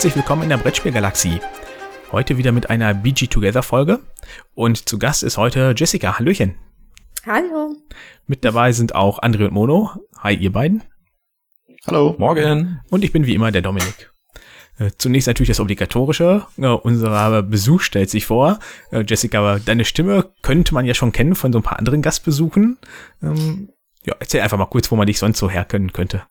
[0.00, 1.40] Herzlich willkommen in der Brettspielgalaxie.
[2.10, 3.98] Heute wieder mit einer BG Together Folge.
[4.54, 6.18] Und zu Gast ist heute Jessica.
[6.18, 6.54] Hallöchen.
[7.26, 7.76] Hallo.
[8.26, 9.90] Mit dabei sind auch André und Mono.
[10.16, 10.84] Hi, ihr beiden.
[11.86, 12.16] Hallo.
[12.16, 12.80] Morgen.
[12.88, 14.10] Und ich bin wie immer der Dominik.
[14.78, 16.46] Äh, zunächst natürlich das Obligatorische.
[16.56, 18.58] Äh, unser Besuch stellt sich vor.
[18.90, 22.78] Äh, Jessica, deine Stimme könnte man ja schon kennen von so ein paar anderen Gastbesuchen.
[23.22, 23.68] Ähm,
[24.06, 26.22] ja, erzähl einfach mal kurz, wo man dich sonst so herkennen könnte.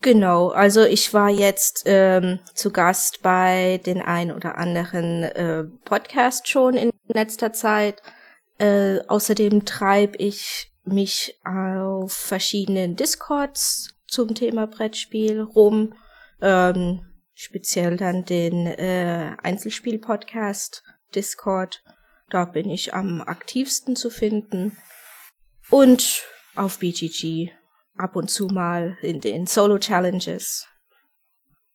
[0.00, 6.48] Genau, also ich war jetzt ähm, zu Gast bei den ein oder anderen äh, Podcast
[6.48, 8.02] schon in letzter Zeit.
[8.58, 15.94] Äh, außerdem treibe ich mich auf verschiedenen Discords zum Thema Brettspiel rum.
[16.40, 20.82] Ähm, speziell dann den äh, Einzelspiel-Podcast
[21.14, 21.82] Discord.
[22.30, 24.78] Da bin ich am aktivsten zu finden.
[25.68, 26.22] Und
[26.54, 27.50] auf BGG
[27.96, 30.66] ab und zu mal in den Solo-Challenges.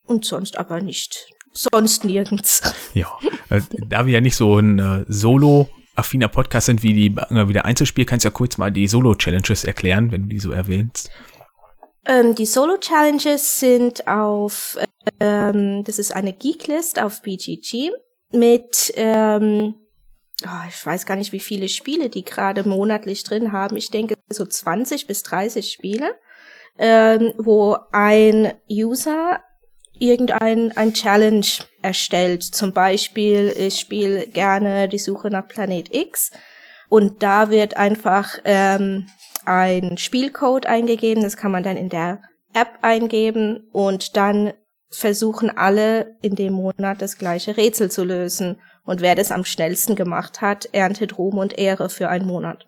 [0.06, 1.28] Und sonst aber nicht.
[1.53, 2.61] Sonst nirgends.
[2.94, 3.08] Ja,
[3.50, 7.53] äh, da wir ja nicht so ein äh, Solo-affiner Podcast sind wie, die, äh, wie
[7.53, 11.11] der Einzelspiel, kannst du ja kurz mal die Solo-Challenges erklären, wenn du die so erwähnst.
[12.06, 14.78] Ähm, die Solo-Challenges sind auf,
[15.20, 17.92] ähm, das ist eine Geeklist auf BGG
[18.31, 19.76] mit ähm,
[20.45, 23.78] oh, ich weiß gar nicht, wie viele Spiele die gerade monatlich drin haben.
[23.78, 26.16] Ich denke so 20 bis 30 Spiele,
[26.78, 29.42] ähm, wo ein User
[30.00, 31.45] irgendein ein Challenge
[31.82, 32.44] erstellt.
[32.44, 36.32] Zum Beispiel, ich spiele gerne die Suche nach Planet X
[36.88, 39.08] und da wird einfach ähm,
[39.45, 41.23] ein Spielcode eingegeben.
[41.23, 42.22] Das kann man dann in der
[42.54, 44.54] App eingeben und dann
[44.90, 48.60] versuchen alle in dem Monat das gleiche Rätsel zu lösen.
[48.85, 52.65] Und wer das am schnellsten gemacht hat, erntet Ruhm und Ehre für einen Monat.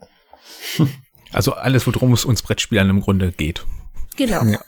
[1.34, 3.66] Also alles, worum es uns Brettspielern im Grunde geht.
[4.18, 4.44] Genau.
[4.44, 4.60] Ja.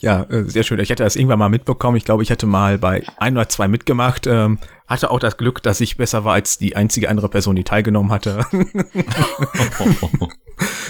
[0.00, 0.80] ja, äh, sehr schön.
[0.80, 1.96] Ich hatte das irgendwann mal mitbekommen.
[1.96, 4.26] Ich glaube, ich hatte mal bei ein oder zwei mitgemacht.
[4.26, 7.64] Ähm, hatte auch das Glück, dass ich besser war als die einzige andere Person, die
[7.64, 8.44] teilgenommen hatte.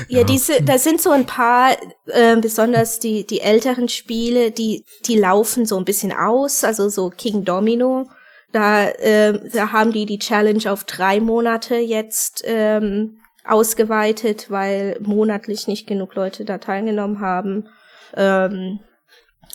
[0.08, 1.76] ja, diese, da sind so ein paar,
[2.06, 6.64] äh, besonders die, die älteren Spiele, die, die laufen so ein bisschen aus.
[6.64, 8.08] Also so King Domino
[8.56, 15.68] da, äh, da haben die die Challenge auf drei Monate jetzt ähm, ausgeweitet, weil monatlich
[15.68, 17.68] nicht genug Leute da teilgenommen haben.
[18.14, 18.80] Ähm,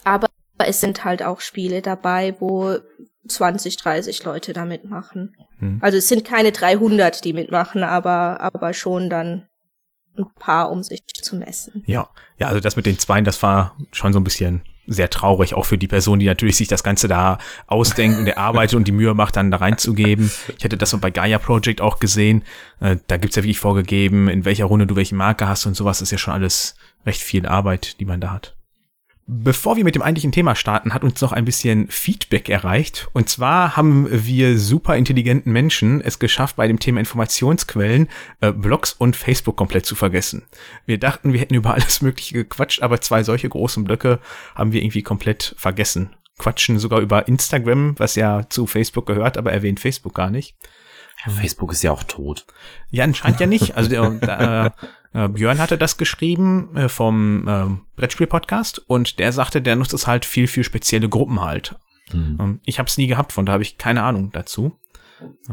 [0.04, 0.28] aber
[0.60, 2.78] es sind halt auch Spiele dabei, wo
[3.28, 5.36] 20, 30 Leute da mitmachen.
[5.58, 5.80] Hm.
[5.82, 9.48] Also es sind keine 300, die mitmachen, aber, aber schon dann
[10.16, 11.84] ein paar, um sich zu messen.
[11.88, 12.08] Ja,
[12.38, 15.66] ja, also das mit den Zweien, das war schon so ein bisschen sehr traurig, auch
[15.66, 17.38] für die Person, die natürlich sich das Ganze da
[17.68, 20.32] ausdenkt und erarbeitet und die Mühe macht, dann da reinzugeben.
[20.58, 22.44] Ich hatte das so bei Gaia Project auch gesehen.
[22.80, 26.00] Äh, da gibt's ja wirklich vorgegeben, in welcher Runde du welche Marke hast und sowas.
[26.00, 26.76] Das ist ja schon alles
[27.06, 28.56] recht viel Arbeit, die man da hat.
[29.34, 33.08] Bevor wir mit dem eigentlichen Thema starten, hat uns noch ein bisschen Feedback erreicht.
[33.14, 38.10] Und zwar haben wir super intelligenten Menschen es geschafft, bei dem Thema Informationsquellen
[38.42, 40.44] äh, Blogs und Facebook komplett zu vergessen.
[40.86, 44.20] Wir dachten, wir hätten über alles Mögliche gequatscht, aber zwei solche großen Blöcke
[44.54, 46.14] haben wir irgendwie komplett vergessen.
[46.38, 50.58] Quatschen sogar über Instagram, was ja zu Facebook gehört, aber erwähnt Facebook gar nicht.
[51.26, 52.46] Ja, Facebook ist ja auch tot.
[52.90, 53.78] Ja, anscheinend ja nicht.
[53.78, 53.90] Also
[54.20, 54.74] der,
[55.14, 60.08] äh, Björn hatte das geschrieben äh, vom äh, Brettspiel-Podcast und der sagte, der nutzt es
[60.08, 61.76] halt viel für spezielle Gruppen halt.
[62.14, 62.38] Mhm.
[62.40, 64.78] Ähm, ich habe es nie gehabt, von da habe ich keine Ahnung dazu.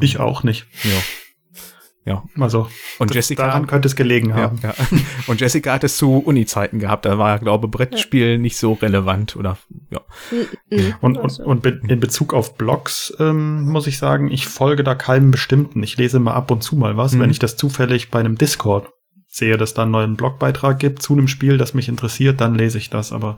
[0.01, 0.67] Ich auch nicht.
[0.85, 0.91] Ja.
[2.05, 2.25] Ja.
[2.41, 2.69] Also,
[2.99, 4.61] und Jessica, daran könnte es gelegen haben.
[4.63, 4.99] Ja, ja.
[5.27, 7.05] Und Jessica hat es zu Uni-Zeiten gehabt.
[7.05, 8.39] Da war, glaube Brettspiel ja.
[8.39, 9.59] nicht so relevant oder
[9.91, 10.01] ja.
[11.03, 15.31] Und, und, und in Bezug auf Blogs ähm, muss ich sagen, ich folge da keinem
[15.31, 15.83] bestimmten.
[15.83, 17.21] Ich lese mal ab und zu mal was, mhm.
[17.21, 18.91] wenn ich das zufällig bei einem Discord
[19.29, 22.79] sehe, dass da einen neuen Blogbeitrag gibt zu einem Spiel, das mich interessiert, dann lese
[22.79, 23.13] ich das.
[23.13, 23.37] Aber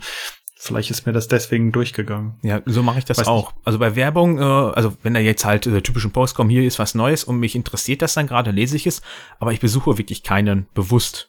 [0.56, 2.38] vielleicht ist mir das deswegen durchgegangen.
[2.42, 3.52] Ja, so mache ich das Weiß auch.
[3.54, 3.66] Nicht.
[3.66, 6.78] Also bei Werbung, äh, also wenn da jetzt halt äh, typischen Post kommen, hier ist
[6.78, 9.02] was Neues und mich interessiert das dann gerade, lese ich es,
[9.38, 11.28] aber ich besuche wirklich keinen bewusst.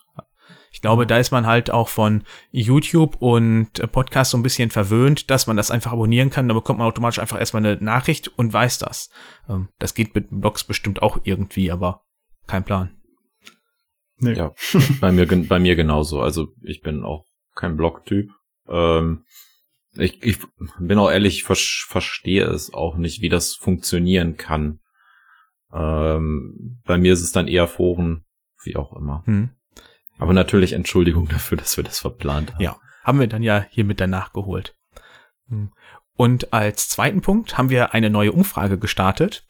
[0.74, 4.70] Ich glaube, da ist man halt auch von YouTube und äh, Podcast so ein bisschen
[4.70, 6.48] verwöhnt, dass man das einfach abonnieren kann.
[6.48, 9.10] Da bekommt man automatisch einfach erstmal eine Nachricht und weiß das.
[9.50, 12.04] Ähm, das geht mit Blogs bestimmt auch irgendwie, aber
[12.48, 13.01] kein Plan.
[14.22, 14.34] Nee.
[14.34, 14.54] Ja,
[15.02, 16.22] bei mir, bei mir genauso.
[16.22, 17.26] Also ich bin auch
[17.56, 18.30] kein Blog-Typ.
[18.68, 19.26] Ähm,
[19.94, 20.38] ich, ich
[20.80, 24.80] bin auch ehrlich, ich ver verstehe es auch nicht, wie das funktionieren kann.
[25.74, 28.26] Ähm, bei mir ist es dann eher Foren,
[28.64, 29.24] wie auch immer.
[29.26, 29.50] Hm.
[30.18, 32.62] Aber natürlich Entschuldigung dafür, dass wir das verplant haben.
[32.62, 34.76] Ja, haben wir dann ja hiermit danach geholt.
[35.50, 35.72] Hm.
[36.16, 39.46] Und als zweiten Punkt haben wir eine neue Umfrage gestartet.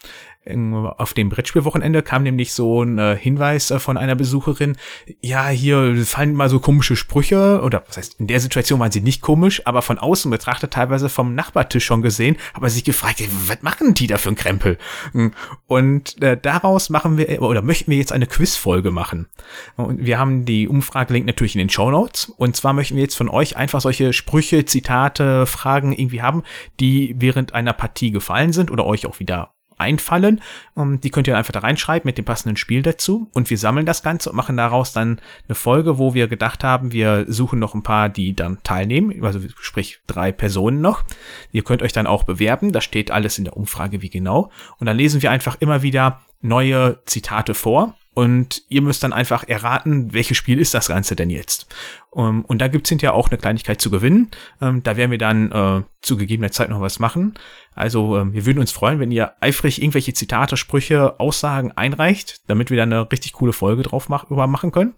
[0.97, 4.75] Auf dem Brettspielwochenende kam nämlich so ein äh, Hinweis äh, von einer Besucherin,
[5.21, 9.01] ja, hier fallen mal so komische Sprüche, oder was heißt, in der Situation waren sie
[9.01, 13.61] nicht komisch, aber von außen betrachtet teilweise vom Nachbartisch schon gesehen, aber sich gefragt, was
[13.61, 14.79] machen die da für ein Krempel?
[15.11, 15.31] Hm.
[15.67, 19.27] Und äh, daraus machen wir, oder möchten wir jetzt eine Quizfolge machen.
[19.75, 22.33] Und wir haben die Umfrage-Link natürlich in den Show Notes.
[22.37, 26.41] Und zwar möchten wir jetzt von euch einfach solche Sprüche, Zitate, Fragen irgendwie haben,
[26.79, 30.41] die während einer Partie gefallen sind oder euch auch wieder einfallen.
[30.73, 33.29] Um, ähm, die könnt ihr einfach da reinschreiben mit dem passenden Spiel dazu.
[33.33, 36.91] Und wir sammeln das Ganze und machen daraus dann eine Folge, wo wir gedacht haben,
[36.93, 39.23] wir suchen noch ein paar, die dann teilnehmen.
[39.23, 41.03] Also sprich drei Personen noch.
[41.51, 42.71] Ihr könnt euch dann auch bewerben.
[42.71, 44.51] Da steht alles in der Umfrage, wie genau.
[44.77, 49.47] Und dann lesen wir einfach immer wieder neue Zitate vor und ihr müsst dann einfach
[49.47, 51.67] erraten, welches Spiel ist das Ganze denn jetzt.
[52.09, 54.31] Um, ähm, und da gibt's hinterher auch eine Kleinigkeit zu gewinnen.
[54.61, 57.35] Ähm, da werden wir dann äh, zu gegebener Zeit noch was machen.
[57.73, 62.69] Also ähm, wir würden uns freuen, wenn ihr eifrig irgendwelche Zitate, Sprüche, Aussagen einreicht, damit
[62.69, 64.95] wir dann eine richtig coole Folge drauf mach über machen können.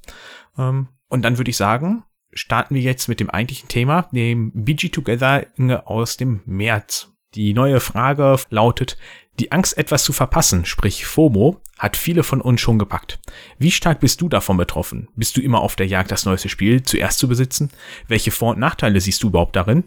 [0.57, 4.89] Ähm, und dann würde ich sagen, starten wir jetzt mit dem eigentlichen Thema, dem BG
[4.89, 5.45] Together
[5.85, 7.13] aus dem März.
[7.35, 8.97] Die neue Frage lautet,
[9.39, 13.19] die Angst, etwas zu verpassen, sprich FOMO, hat viele von uns schon gepackt.
[13.57, 15.09] Wie stark bist du davon betroffen?
[15.15, 17.71] Bist du immer auf der Jagd, das neueste Spiel zuerst zu besitzen?
[18.07, 19.83] Welche Vor- und Nachteile siehst du überhaupt darin?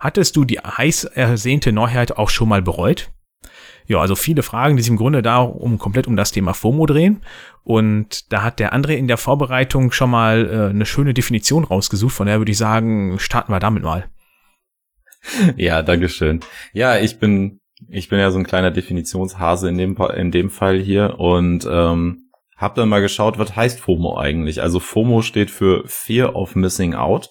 [0.00, 3.10] Hattest du die heiß ersehnte Neuheit auch schon mal bereut?
[3.86, 6.86] Ja, also viele Fragen, die sich im Grunde da um komplett um das Thema FOMO
[6.86, 7.22] drehen.
[7.62, 12.14] Und da hat der André in der Vorbereitung schon mal äh, eine schöne Definition rausgesucht.
[12.14, 14.08] Von der würde ich sagen, starten wir damit mal.
[15.56, 16.40] Ja, Dankeschön.
[16.72, 20.78] Ja, ich bin ich bin ja so ein kleiner Definitionshase in dem, in dem Fall
[20.78, 24.62] hier und ähm, habe dann mal geschaut, was heißt FOMO eigentlich.
[24.62, 27.30] Also FOMO steht für Fear of Missing Out,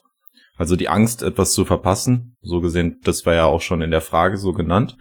[0.57, 2.35] also die Angst, etwas zu verpassen.
[2.41, 4.97] So gesehen, das war ja auch schon in der Frage so genannt.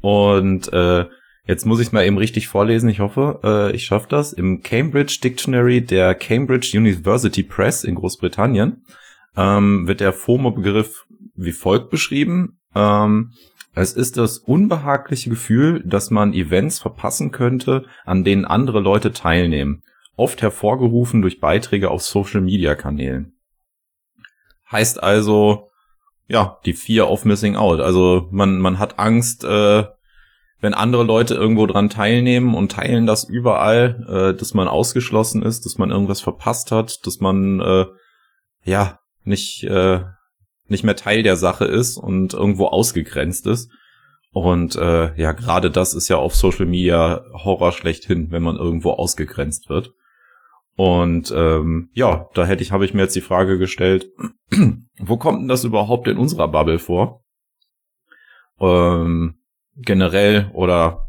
[0.00, 1.06] Und äh,
[1.46, 2.90] jetzt muss ich mal eben richtig vorlesen.
[2.90, 4.32] Ich hoffe, äh, ich schaffe das.
[4.34, 8.84] Im Cambridge Dictionary der Cambridge University Press in Großbritannien
[9.36, 11.06] ähm, wird der FOMO-Begriff
[11.36, 12.58] wie folgt beschrieben.
[12.74, 13.32] Ähm,
[13.74, 19.82] es ist das unbehagliche Gefühl, dass man Events verpassen könnte, an denen andere Leute teilnehmen,
[20.16, 23.32] oft hervorgerufen durch Beiträge auf Social-Media-Kanälen.
[24.70, 25.70] Heißt also,
[26.28, 27.80] ja, die Fear of Missing Out.
[27.80, 29.84] Also man, man hat Angst, äh,
[30.60, 35.66] wenn andere Leute irgendwo dran teilnehmen und teilen das überall, äh, dass man ausgeschlossen ist,
[35.66, 37.86] dass man irgendwas verpasst hat, dass man äh,
[38.62, 40.00] ja nicht äh,
[40.66, 43.70] nicht mehr Teil der Sache ist und irgendwo ausgegrenzt ist.
[44.32, 48.90] Und äh, ja, gerade das ist ja auf Social Media Horror schlechthin, wenn man irgendwo
[48.90, 49.92] ausgegrenzt wird.
[50.76, 54.10] Und ähm, ja, da hätte ich, habe ich mir jetzt die Frage gestellt,
[54.98, 57.22] wo kommt denn das überhaupt in unserer Bubble vor?
[58.58, 59.36] Ähm,
[59.76, 61.08] generell oder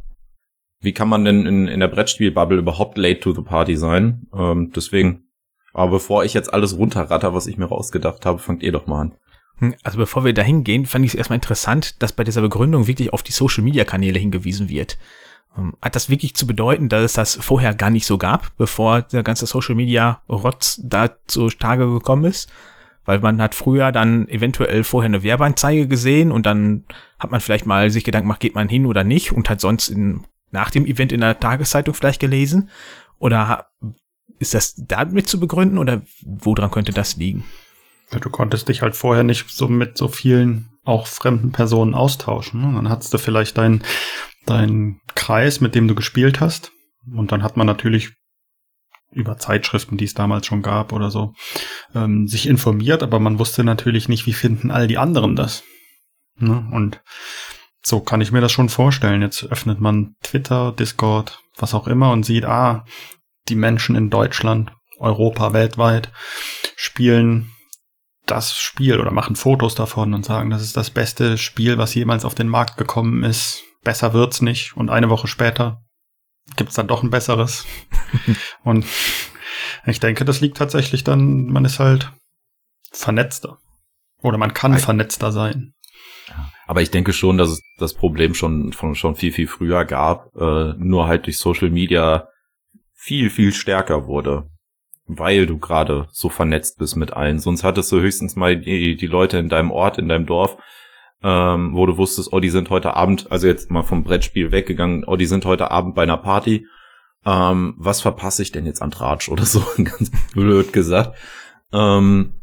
[0.81, 4.27] wie kann man denn in, in der Brettspielbubble überhaupt late to the party sein?
[4.35, 5.31] Ähm, deswegen,
[5.73, 9.01] aber bevor ich jetzt alles runterratter, was ich mir rausgedacht habe, fangt ihr doch mal
[9.01, 9.15] an.
[9.59, 12.87] Hm, also bevor wir dahin gehen, fand ich es erstmal interessant, dass bei dieser Begründung
[12.87, 14.97] wirklich auf die Social-Media-Kanäle hingewiesen wird.
[15.57, 19.01] Ähm, hat das wirklich zu bedeuten, dass es das vorher gar nicht so gab, bevor
[19.01, 22.51] der ganze Social-Media-Rotz da zu Tage gekommen ist?
[23.05, 26.85] Weil man hat früher dann eventuell vorher eine Werbeanzeige gesehen und dann
[27.19, 29.89] hat man vielleicht mal sich Gedanken gemacht, geht man hin oder nicht und hat sonst
[29.89, 32.69] in, nach dem Event in der Tageszeitung vielleicht gelesen.
[33.19, 33.67] Oder
[34.39, 37.45] ist das damit zu begründen oder woran könnte das liegen?
[38.11, 42.61] Ja, du konntest dich halt vorher nicht so mit so vielen auch fremden Personen austauschen.
[42.61, 42.75] Ne?
[42.75, 43.83] Dann hattest du vielleicht deinen
[44.45, 46.71] dein Kreis, mit dem du gespielt hast.
[47.11, 48.13] Und dann hat man natürlich
[49.11, 51.33] über Zeitschriften, die es damals schon gab oder so,
[51.93, 55.63] ähm, sich informiert, aber man wusste natürlich nicht, wie finden all die anderen das.
[56.37, 56.67] Ne?
[56.71, 57.01] Und
[57.81, 59.21] so kann ich mir das schon vorstellen.
[59.21, 62.85] Jetzt öffnet man Twitter, Discord, was auch immer und sieht, ah,
[63.47, 66.11] die Menschen in Deutschland, Europa, weltweit
[66.75, 67.51] spielen
[68.25, 72.25] das Spiel oder machen Fotos davon und sagen, das ist das beste Spiel, was jemals
[72.25, 73.63] auf den Markt gekommen ist.
[73.83, 74.75] Besser wird's nicht.
[74.75, 75.83] Und eine Woche später
[76.55, 77.65] gibt's dann doch ein besseres.
[78.63, 78.85] und
[79.85, 82.11] ich denke, das liegt tatsächlich dann, man ist halt
[82.91, 83.59] vernetzter.
[84.21, 85.73] Oder man kann vernetzter sein.
[86.65, 90.35] Aber ich denke schon, dass es das Problem schon, schon, schon viel, viel früher gab,
[90.35, 92.27] äh, nur halt durch Social Media
[92.93, 94.49] viel, viel stärker wurde
[95.07, 97.39] weil du gerade so vernetzt bist mit allen.
[97.39, 100.57] Sonst hattest du höchstens mal die, die Leute in deinem Ort, in deinem Dorf,
[101.23, 105.03] ähm, wo du wusstest, oh, die sind heute Abend, also jetzt mal vom Brettspiel weggegangen,
[105.05, 106.67] oh, die sind heute Abend bei einer Party.
[107.25, 111.17] Ähm, was verpasse ich denn jetzt an Tratsch oder so, ganz blöd gesagt.
[111.73, 112.41] Ähm,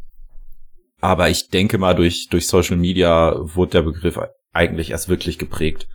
[1.01, 4.19] aber ich denke mal, durch, durch Social Media wurde der Begriff
[4.53, 5.89] eigentlich erst wirklich geprägt.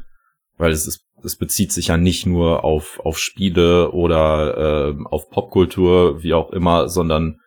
[0.57, 5.29] weil es ist, es bezieht sich ja nicht nur auf, auf Spiele oder äh, auf
[5.29, 7.41] Popkultur, wie auch immer, sondern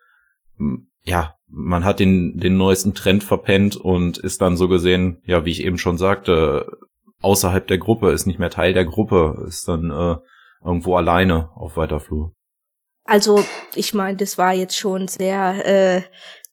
[1.03, 5.51] ja, man hat den, den neuesten Trend verpennt und ist dann so gesehen, ja, wie
[5.51, 6.77] ich eben schon sagte,
[7.21, 10.17] außerhalb der Gruppe, ist nicht mehr Teil der Gruppe, ist dann äh,
[10.63, 12.33] irgendwo alleine auf weiter Flur.
[13.03, 16.01] Also, ich meine, das war jetzt schon sehr äh,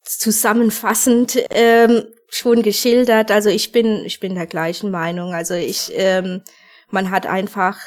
[0.03, 3.31] zusammenfassend ähm, schon geschildert.
[3.31, 5.35] Also ich bin, ich bin der gleichen Meinung.
[5.35, 6.43] Also ich, ähm,
[6.90, 7.78] man hat einfach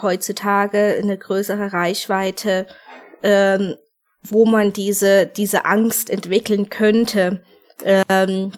[0.00, 2.66] heutzutage eine größere Reichweite,
[3.22, 3.76] ähm,
[4.22, 7.42] wo man diese, diese Angst entwickeln könnte.
[7.84, 8.52] Ähm,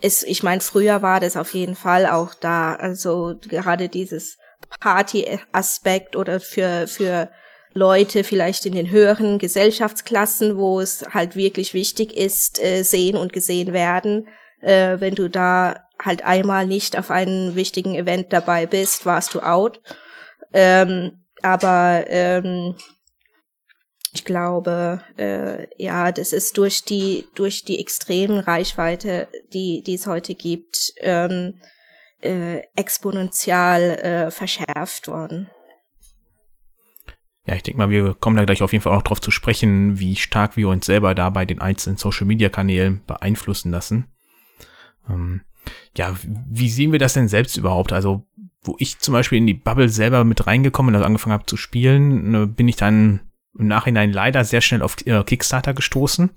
[0.00, 2.74] ist, ich meine, früher war das auf jeden Fall auch da.
[2.74, 4.38] Also gerade dieses
[4.80, 7.30] Party-Aspekt oder für, für
[7.72, 13.32] Leute vielleicht in den höheren Gesellschaftsklassen, wo es halt wirklich wichtig ist, äh, sehen und
[13.32, 14.28] gesehen werden.
[14.60, 19.40] Äh, wenn du da halt einmal nicht auf einem wichtigen Event dabei bist, warst du
[19.40, 19.80] out.
[20.52, 22.76] Ähm, aber ähm,
[24.12, 30.06] ich glaube, äh, ja, das ist durch die durch die extremen Reichweite, die die es
[30.06, 31.60] heute gibt, ähm,
[32.22, 35.50] äh, exponentiell äh, verschärft worden.
[37.46, 39.98] Ja, ich denke mal, wir kommen da gleich auf jeden Fall auch drauf zu sprechen,
[39.98, 44.06] wie stark wir uns selber da bei den einzelnen Social-Media-Kanälen beeinflussen lassen.
[45.10, 45.42] Ähm,
[45.96, 46.14] ja,
[46.50, 47.92] wie sehen wir das denn selbst überhaupt?
[47.92, 48.24] Also,
[48.62, 51.56] wo ich zum Beispiel in die Bubble selber mit reingekommen und also angefangen habe zu
[51.56, 53.20] spielen, ne, bin ich dann
[53.56, 56.30] im Nachhinein leider sehr schnell auf äh, Kickstarter gestoßen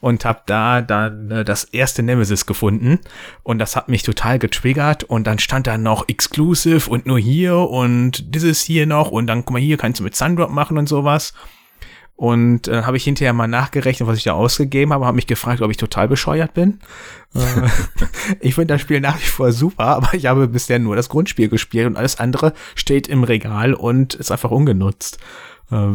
[0.00, 2.98] und habe da dann äh, das erste Nemesis gefunden.
[3.44, 5.04] Und das hat mich total getriggert.
[5.04, 9.10] Und dann stand da noch Exclusive und nur hier und dieses hier noch.
[9.10, 11.32] Und dann guck mal hier kannst du mit Sundrop machen und sowas
[12.18, 15.62] und äh, habe ich hinterher mal nachgerechnet, was ich da ausgegeben habe, habe mich gefragt,
[15.62, 16.80] ob ich total bescheuert bin.
[17.32, 17.68] Äh,
[18.40, 21.48] ich finde das Spiel nach wie vor super, aber ich habe bisher nur das Grundspiel
[21.48, 25.18] gespielt und alles andere steht im Regal und ist einfach ungenutzt.
[25.70, 25.92] Äh,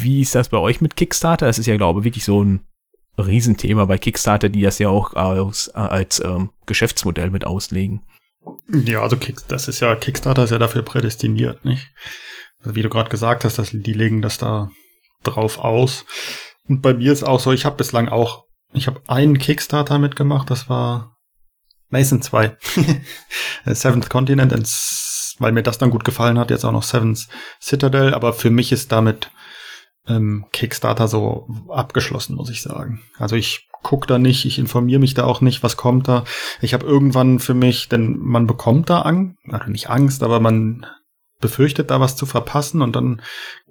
[0.00, 1.44] wie ist das bei euch mit Kickstarter?
[1.44, 2.60] Das ist ja, glaube ich, wirklich so ein
[3.18, 8.00] Riesenthema bei Kickstarter, die das ja auch als, als ähm, Geschäftsmodell mit auslegen.
[8.72, 9.18] Ja, also
[9.48, 11.92] das ist ja, Kickstarter ist ja dafür prädestiniert, nicht?
[12.60, 14.70] Also wie du gerade gesagt hast, dass die legen das da
[15.22, 16.04] drauf aus.
[16.68, 20.50] Und bei mir ist auch so, ich habe bislang auch, ich habe einen Kickstarter mitgemacht,
[20.50, 21.16] das war
[21.88, 22.56] Mason 2.
[23.66, 24.66] Seventh Continent and
[25.38, 27.28] weil mir das dann gut gefallen hat, jetzt auch noch Seven's
[27.60, 29.30] Citadel, aber für mich ist damit
[30.08, 33.02] ähm, Kickstarter so abgeschlossen, muss ich sagen.
[33.18, 36.24] Also ich guck da nicht, ich informiere mich da auch nicht, was kommt da.
[36.60, 40.86] Ich habe irgendwann für mich, denn man bekommt da Angst, also nicht Angst, aber man
[41.40, 43.22] befürchtet da was zu verpassen und dann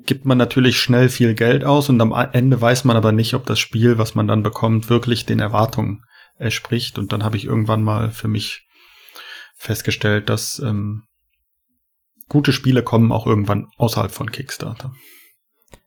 [0.05, 3.45] gibt man natürlich schnell viel Geld aus und am Ende weiß man aber nicht, ob
[3.45, 6.03] das Spiel, was man dann bekommt, wirklich den Erwartungen
[6.37, 6.99] entspricht.
[6.99, 8.67] Und dann habe ich irgendwann mal für mich
[9.55, 11.03] festgestellt, dass ähm,
[12.29, 14.93] gute Spiele kommen auch irgendwann außerhalb von Kickstarter.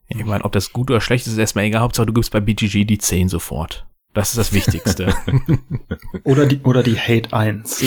[0.08, 1.82] Ich meine, ob das gut oder schlecht ist, ist erstmal egal.
[1.82, 3.86] Hauptsache, du gibst bei BGG die 10 sofort.
[4.18, 5.14] Das ist das Wichtigste.
[6.24, 7.84] oder die, oder die Hate 1.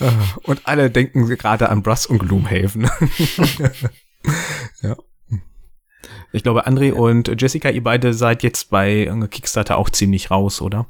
[0.44, 2.84] und alle denken gerade an Brass und Gloomhaven.
[4.80, 4.96] ja.
[6.32, 10.86] Ich glaube, André und Jessica, ihr beide seid jetzt bei Kickstarter auch ziemlich raus, oder?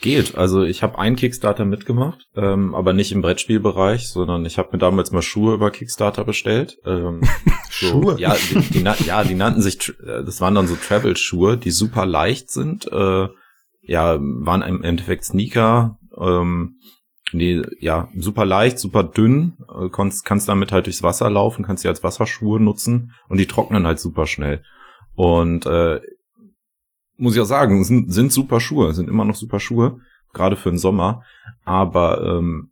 [0.00, 0.36] Geht.
[0.36, 4.78] Also ich habe einen Kickstarter mitgemacht, ähm, aber nicht im Brettspielbereich, sondern ich habe mir
[4.78, 6.78] damals mal Schuhe über Kickstarter bestellt.
[6.84, 7.22] Ähm,
[7.70, 8.16] so, Schuhe?
[8.18, 12.06] Ja die, die, ja, die nannten sich, äh, das waren dann so Travel-Schuhe, die super
[12.06, 12.90] leicht sind.
[12.90, 13.28] Äh,
[13.86, 15.98] ja, waren im Endeffekt Sneaker.
[16.18, 16.76] Ähm,
[17.32, 21.82] die, ja, super leicht, super dünn, äh, kannst, kannst damit halt durchs Wasser laufen, kannst
[21.82, 24.62] sie als Wasserschuhe nutzen und die trocknen halt super schnell.
[25.16, 26.00] Und äh,
[27.16, 30.00] muss ich auch sagen, sind, sind super Schuhe, sind immer noch super Schuhe,
[30.32, 31.22] gerade für den Sommer.
[31.64, 32.70] Aber ähm,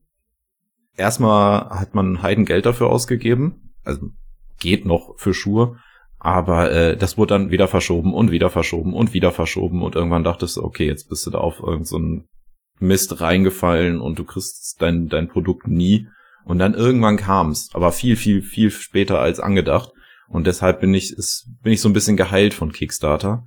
[0.97, 3.73] erstmal hat man Heidengeld dafür ausgegeben.
[3.85, 4.11] Also
[4.59, 5.77] geht noch für Schuhe.
[6.19, 9.83] Aber äh, das wurde dann wieder verschoben und wieder verschoben und wieder verschoben.
[9.83, 14.19] Und irgendwann dachtest du, okay, jetzt bist du da auf irgendeinen so Mist reingefallen und
[14.19, 16.09] du kriegst dein, dein Produkt nie.
[16.45, 19.91] Und dann irgendwann kam's, aber viel, viel, viel später als angedacht.
[20.29, 23.47] Und deshalb bin ich, ist, bin ich so ein bisschen geheilt von Kickstarter.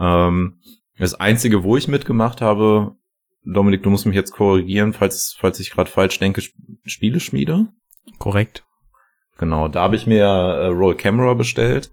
[0.00, 0.60] Ähm,
[0.98, 2.96] das Einzige, wo ich mitgemacht habe,
[3.44, 6.42] Dominik, du musst mich jetzt korrigieren, falls, falls ich gerade falsch denke,
[6.84, 7.68] Spieleschmiede.
[8.18, 8.64] Korrekt.
[9.38, 11.92] Genau, da habe ich mir äh, Roll Camera bestellt.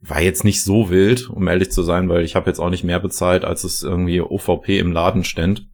[0.00, 2.84] War jetzt nicht so wild, um ehrlich zu sein, weil ich habe jetzt auch nicht
[2.84, 5.68] mehr bezahlt, als es irgendwie OVP im Laden stand.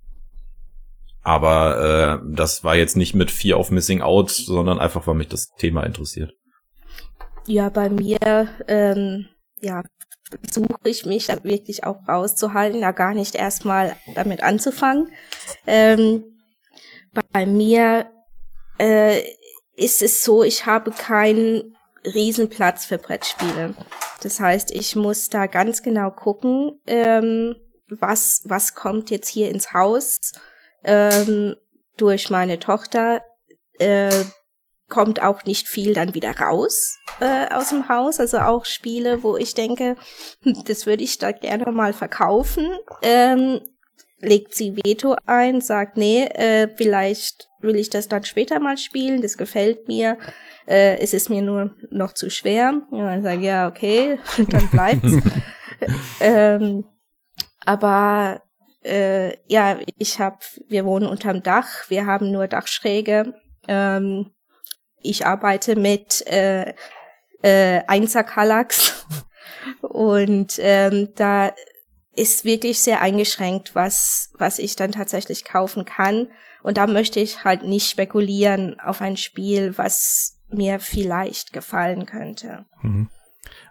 [1.23, 5.29] Aber äh, das war jetzt nicht mit Fear of Missing Out, sondern einfach, weil mich
[5.29, 6.35] das Thema interessiert.
[7.47, 9.27] Ja, bei mir ähm,
[9.61, 9.83] ja,
[10.43, 15.13] versuche ich mich da wirklich auch rauszuhalten, da gar nicht erstmal damit anzufangen.
[15.67, 16.25] Ähm,
[17.33, 18.11] bei mir
[18.79, 19.23] äh,
[19.77, 23.75] ist es so, ich habe keinen Riesenplatz für Brettspiele.
[24.23, 27.57] Das heißt, ich muss da ganz genau gucken, ähm,
[27.89, 30.19] was, was kommt jetzt hier ins Haus
[30.85, 31.57] ähm,
[31.97, 33.23] durch meine Tochter.
[33.79, 34.25] Äh,
[34.91, 38.21] kommt auch nicht viel dann wieder raus äh, aus dem Haus.
[38.21, 39.97] Also auch Spiele, wo ich denke,
[40.43, 42.69] hm, das würde ich da gerne mal verkaufen.
[43.03, 43.61] Ähm,
[44.19, 49.23] legt sie Veto ein, sagt, nee, äh, vielleicht will ich das dann später mal spielen,
[49.23, 50.19] das gefällt mir,
[50.67, 52.83] äh, es ist mir nur noch zu schwer.
[52.91, 54.19] Und dann sage ich, ja, okay,
[54.51, 55.13] dann bleibt's.
[56.21, 56.85] ähm,
[57.65, 58.43] aber
[58.83, 63.35] äh, ja, ich habe, wir wohnen unterm Dach, wir haben nur Dachschräge.
[63.69, 64.33] Ähm,
[65.03, 66.75] ich arbeite mit äh,
[67.43, 69.07] äh, Einser-Kallax
[69.81, 71.53] und ähm, da
[72.15, 76.29] ist wirklich sehr eingeschränkt, was, was ich dann tatsächlich kaufen kann.
[76.63, 82.67] Und da möchte ich halt nicht spekulieren auf ein Spiel, was mir vielleicht gefallen könnte.
[82.83, 83.09] Mhm.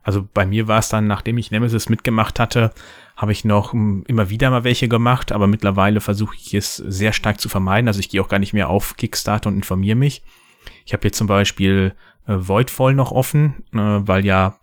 [0.01, 2.73] Also bei mir war es dann, nachdem ich Nemesis mitgemacht hatte,
[3.15, 7.13] habe ich noch hm, immer wieder mal welche gemacht, aber mittlerweile versuche ich es sehr
[7.13, 7.87] stark zu vermeiden.
[7.87, 10.23] Also ich gehe auch gar nicht mehr auf Kickstarter und informiere mich.
[10.85, 11.93] Ich habe jetzt zum Beispiel
[12.27, 14.59] äh, Voidfall noch offen, äh, weil ja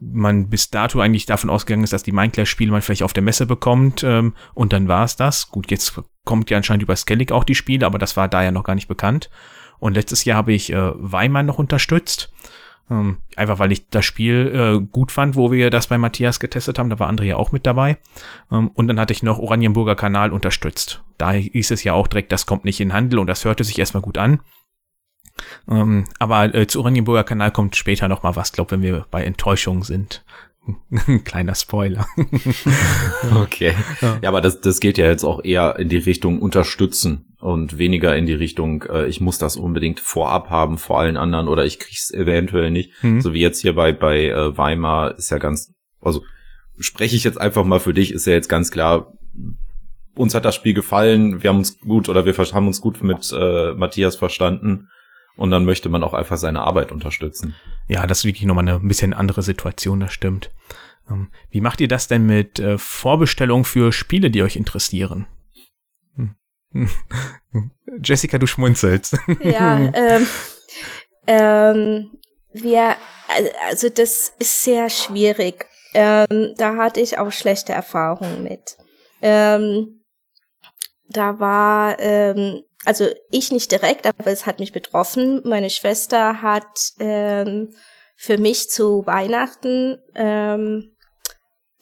[0.00, 3.46] man bis dato eigentlich davon ausgegangen ist, dass die Minecraft-Spiele man vielleicht auf der Messe
[3.46, 5.50] bekommt ähm, und dann war es das.
[5.50, 8.50] Gut, jetzt kommt ja anscheinend über Skellig auch die Spiele, aber das war da ja
[8.50, 9.30] noch gar nicht bekannt.
[9.78, 12.32] Und letztes Jahr habe ich äh, Weimann noch unterstützt.
[12.90, 16.78] Ähm, einfach weil ich das Spiel äh, gut fand, wo wir das bei Matthias getestet
[16.78, 16.90] haben.
[16.90, 17.98] Da war André ja auch mit dabei.
[18.50, 21.02] Ähm, und dann hatte ich noch Oranienburger Kanal unterstützt.
[21.18, 23.78] Da hieß es ja auch direkt, das kommt nicht in Handel und das hörte sich
[23.78, 24.40] erstmal gut an.
[25.68, 29.24] Ähm, aber äh, zu Oranienburger Kanal kommt später noch mal was, glaube wenn wir bei
[29.24, 30.24] Enttäuschung sind.
[31.24, 32.06] Kleiner Spoiler.
[33.34, 33.74] okay.
[34.00, 34.18] Ja.
[34.22, 38.16] ja, aber das, das geht ja jetzt auch eher in die Richtung unterstützen und weniger
[38.16, 41.78] in die Richtung, äh, ich muss das unbedingt vorab haben vor allen anderen oder ich
[41.78, 42.92] krieg's eventuell nicht.
[43.02, 43.20] Mhm.
[43.20, 46.22] So wie jetzt hier bei, bei äh, Weimar ist ja ganz, also
[46.78, 49.12] spreche ich jetzt einfach mal für dich, ist ja jetzt ganz klar,
[50.14, 53.32] uns hat das Spiel gefallen, wir haben uns gut oder wir haben uns gut mit
[53.32, 54.88] äh, Matthias verstanden
[55.38, 57.54] und dann möchte man auch einfach seine Arbeit unterstützen.
[57.86, 60.50] Ja, das ist wirklich nochmal eine bisschen andere Situation, das stimmt.
[61.08, 65.26] Ähm, wie macht ihr das denn mit äh, Vorbestellungen für Spiele, die euch interessieren?
[66.72, 66.90] Hm.
[68.02, 69.16] Jessica, du schmunzelst.
[69.42, 70.26] Ja, ähm,
[71.26, 72.10] ähm,
[72.52, 72.96] wir,
[73.68, 75.66] also das ist sehr schwierig.
[75.94, 78.76] Ähm, da hatte ich auch schlechte Erfahrungen mit.
[79.22, 80.02] Ähm,
[81.08, 85.42] da war ähm, also ich nicht direkt, aber es hat mich betroffen.
[85.44, 87.74] Meine Schwester hat ähm,
[88.16, 90.96] für mich zu Weihnachten ähm,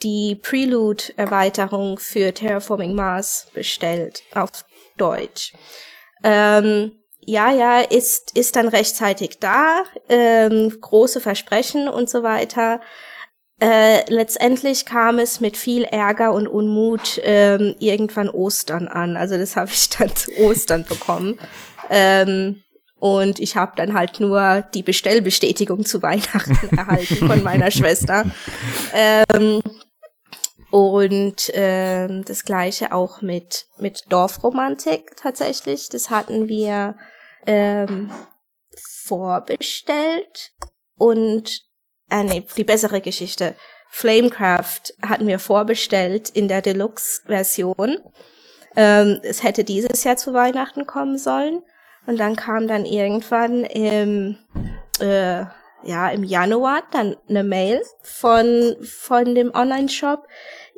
[0.03, 4.65] die Prelude-Erweiterung für Terraforming Mars bestellt auf
[4.97, 5.53] Deutsch.
[6.25, 12.81] Ähm, ja, ja, ist, ist dann rechtzeitig da, ähm, große Versprechen und so weiter.
[13.59, 19.17] Äh, letztendlich kam es mit viel Ärger und Unmut ähm, irgendwann Ostern an.
[19.17, 21.39] Also das habe ich dann zu Ostern bekommen.
[21.89, 22.63] Ähm,
[22.99, 28.25] und ich habe dann halt nur die Bestellbestätigung zu Weihnachten erhalten von meiner Schwester.
[28.93, 29.63] Ähm,
[30.71, 35.89] und ähm, das gleiche auch mit, mit Dorfromantik tatsächlich.
[35.89, 36.97] Das hatten wir
[37.47, 38.11] ähm,
[39.05, 40.53] vorbestellt.
[40.99, 41.66] Und
[42.11, 43.55] äh, nee, die bessere Geschichte.
[43.89, 47.99] Flamecraft hatten wir vorbestellt in der Deluxe-Version.
[48.77, 51.63] Ähm, es hätte dieses Jahr zu Weihnachten kommen sollen.
[52.07, 54.39] Und dann kam dann irgendwann im,
[55.01, 55.45] äh,
[55.83, 60.27] ja, im Januar dann eine Mail von, von dem Online-Shop.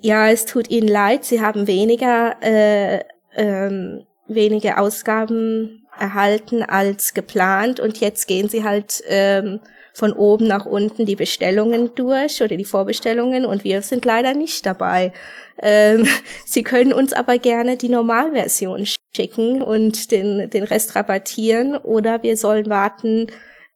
[0.00, 7.80] Ja, es tut Ihnen leid, Sie haben weniger, äh, ähm, weniger Ausgaben erhalten als geplant
[7.80, 9.60] und jetzt gehen Sie halt ähm,
[9.98, 14.64] von oben nach unten die Bestellungen durch oder die Vorbestellungen und wir sind leider nicht
[14.64, 15.12] dabei.
[15.60, 16.06] Ähm,
[16.46, 22.36] Sie können uns aber gerne die Normalversion schicken und den, den Rest rabattieren oder wir
[22.36, 23.26] sollen warten,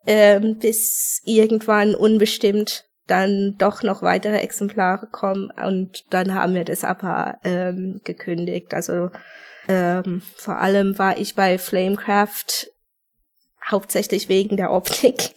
[0.07, 6.85] ähm, bis irgendwann unbestimmt dann doch noch weitere Exemplare kommen und dann haben wir das
[6.85, 8.73] aber ähm, gekündigt.
[8.75, 9.11] Also
[9.67, 12.69] ähm, vor allem war ich bei Flamecraft
[13.71, 15.31] hauptsächlich wegen der Optik.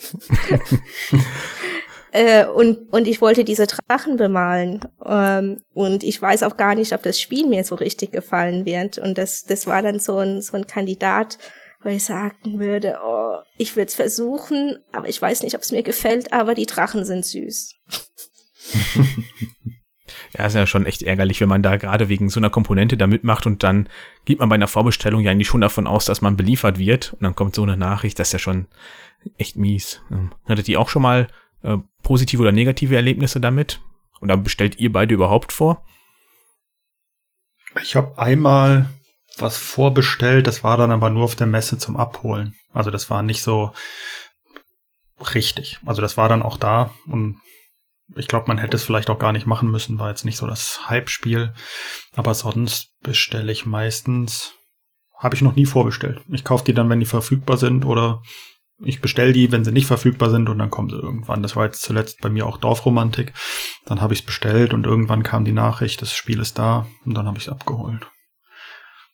[2.11, 4.81] äh, und, und ich wollte diese Drachen bemalen.
[5.05, 8.97] Ähm, und ich weiß auch gar nicht, ob das Spiel mir so richtig gefallen wird.
[8.97, 11.37] Und das, das war dann so ein, so ein Kandidat,
[11.83, 15.71] wo ich sagen würde, oh, ich würde es versuchen, aber ich weiß nicht, ob es
[15.71, 17.75] mir gefällt, aber die Drachen sind süß.
[20.37, 23.07] Ja, ist ja schon echt ärgerlich, wenn man da gerade wegen so einer Komponente da
[23.07, 23.87] mitmacht und dann
[24.25, 27.23] geht man bei einer Vorbestellung ja eigentlich schon davon aus, dass man beliefert wird und
[27.23, 28.67] dann kommt so eine Nachricht, das ist ja schon
[29.37, 30.01] echt mies.
[30.11, 31.27] Ähm, hattet ihr auch schon mal
[31.63, 33.81] äh, positive oder negative Erlebnisse damit?
[34.21, 35.85] Oder bestellt ihr beide überhaupt vor?
[37.81, 38.89] Ich habe einmal
[39.37, 42.55] was vorbestellt, das war dann aber nur auf der Messe zum Abholen.
[42.73, 43.73] Also das war nicht so
[45.33, 45.79] richtig.
[45.85, 47.39] Also das war dann auch da und
[48.15, 50.47] ich glaube, man hätte es vielleicht auch gar nicht machen müssen, war jetzt nicht so
[50.47, 51.53] das Hype-Spiel.
[52.15, 54.53] Aber sonst bestelle ich meistens,
[55.17, 56.21] habe ich noch nie vorbestellt.
[56.29, 58.21] Ich kaufe die dann, wenn die verfügbar sind oder
[58.79, 61.41] ich bestelle die, wenn sie nicht verfügbar sind und dann kommen sie irgendwann.
[61.41, 63.33] Das war jetzt zuletzt bei mir auch Dorfromantik.
[63.85, 67.13] Dann habe ich es bestellt und irgendwann kam die Nachricht, das Spiel ist da und
[67.13, 68.07] dann habe ich es abgeholt.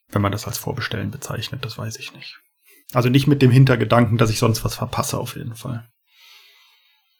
[0.09, 2.39] Wenn man das als Vorbestellen bezeichnet, das weiß ich nicht.
[2.93, 5.87] Also nicht mit dem Hintergedanken, dass ich sonst was verpasse, auf jeden Fall.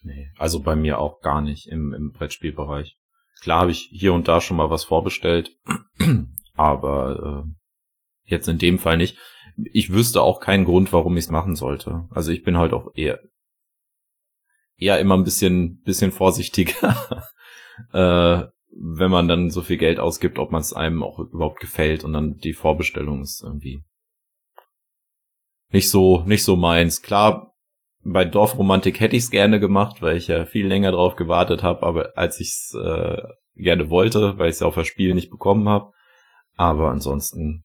[0.01, 2.97] Nee, also bei mir auch gar nicht im, im Brettspielbereich.
[3.41, 5.55] Klar habe ich hier und da schon mal was vorbestellt,
[6.55, 7.51] aber äh,
[8.23, 9.17] jetzt in dem Fall nicht.
[9.73, 12.07] Ich wüsste auch keinen Grund, warum ich es machen sollte.
[12.09, 13.19] Also ich bin halt auch eher
[14.77, 17.23] eher immer ein bisschen bisschen vorsichtiger,
[17.93, 22.03] äh, wenn man dann so viel Geld ausgibt, ob man es einem auch überhaupt gefällt
[22.03, 23.83] und dann die Vorbestellung ist irgendwie
[25.69, 27.01] nicht so nicht so meins.
[27.01, 27.50] Klar,
[28.03, 31.83] bei Dorfromantik hätte ich es gerne gemacht, weil ich ja viel länger drauf gewartet habe,
[31.85, 33.21] aber als ich es äh,
[33.55, 35.91] gerne wollte, weil ich es auf das Spiel nicht bekommen habe.
[36.55, 37.63] Aber ansonsten.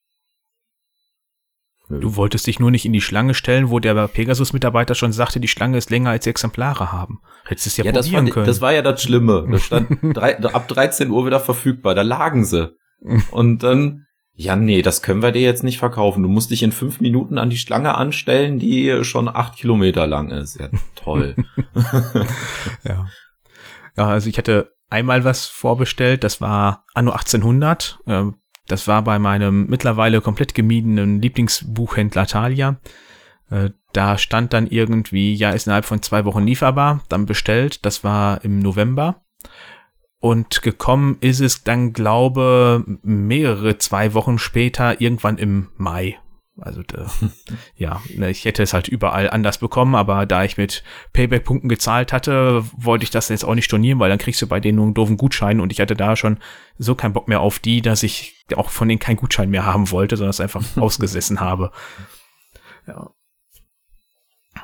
[1.89, 1.99] Nö.
[1.99, 5.47] Du wolltest dich nur nicht in die Schlange stellen, wo der Pegasus-Mitarbeiter schon sagte, die
[5.47, 7.21] Schlange ist länger als die Exemplare haben.
[7.45, 8.45] Hättest es ja, ja probieren das können.
[8.45, 9.47] Das war ja das Schlimme.
[9.51, 11.95] Da stand drei, ab 13 Uhr wieder verfügbar.
[11.95, 12.75] Da lagen sie.
[13.31, 14.06] Und dann
[14.39, 16.21] ja, nee, das können wir dir jetzt nicht verkaufen.
[16.21, 20.29] Du musst dich in fünf Minuten an die Schlange anstellen, die schon acht Kilometer lang
[20.29, 20.59] ist.
[20.59, 21.35] Ja, toll.
[22.83, 23.07] ja.
[23.97, 27.97] Ja, also ich hatte einmal was vorbestellt, das war Anno 1800.
[28.05, 28.35] Ähm,
[28.67, 32.79] das war bei meinem mittlerweile komplett gemiedenen Lieblingsbuchhändler Thalia.
[33.49, 37.85] Äh, da stand dann irgendwie, ja, ist innerhalb von zwei Wochen lieferbar, dann bestellt.
[37.87, 39.23] Das war im November.
[40.19, 46.17] Und gekommen ist es dann, glaube, mehrere zwei Wochen später, irgendwann im Mai.
[46.59, 46.81] Also
[47.75, 52.11] ja, ne, ich hätte es halt überall anders bekommen, aber da ich mit Payback-Punkten gezahlt
[52.13, 54.85] hatte, wollte ich das jetzt auch nicht stornieren, weil dann kriegst du bei denen nur
[54.85, 56.39] einen doofen Gutschein und ich hatte da schon
[56.79, 59.91] so keinen Bock mehr auf die, dass ich auch von denen keinen Gutschein mehr haben
[59.91, 61.71] wollte, sondern es einfach ausgesessen habe.
[62.87, 63.11] Ja.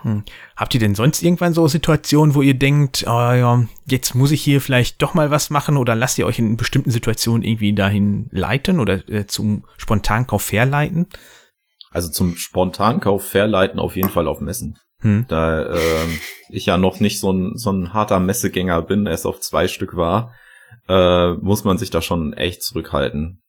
[0.04, 0.24] Hm.
[0.56, 4.42] Habt ihr denn sonst irgendwann so Situationen, wo ihr denkt, oh ja, jetzt muss ich
[4.42, 8.28] hier vielleicht doch mal was machen oder lasst ihr euch in bestimmten Situationen irgendwie dahin
[8.32, 11.08] leiten oder äh, zum Spontankauf verleiten?
[11.90, 14.78] Also zum Spontankauf verleiten auf jeden Fall auf Messen.
[15.00, 15.26] Hm.
[15.28, 16.08] Da äh,
[16.50, 19.96] ich ja noch nicht so ein, so ein harter Messegänger bin, erst auf zwei Stück
[19.96, 20.34] war,
[20.90, 23.43] äh, muss man sich da schon echt zurückhalten.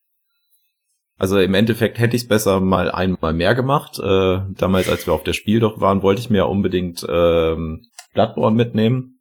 [1.16, 3.98] Also im Endeffekt hätte ich es besser mal einmal mehr gemacht.
[3.98, 7.86] Äh, damals, als wir auf der Spiel doch waren, wollte ich mir ja unbedingt ähm,
[8.14, 9.20] Bloodborne mitnehmen.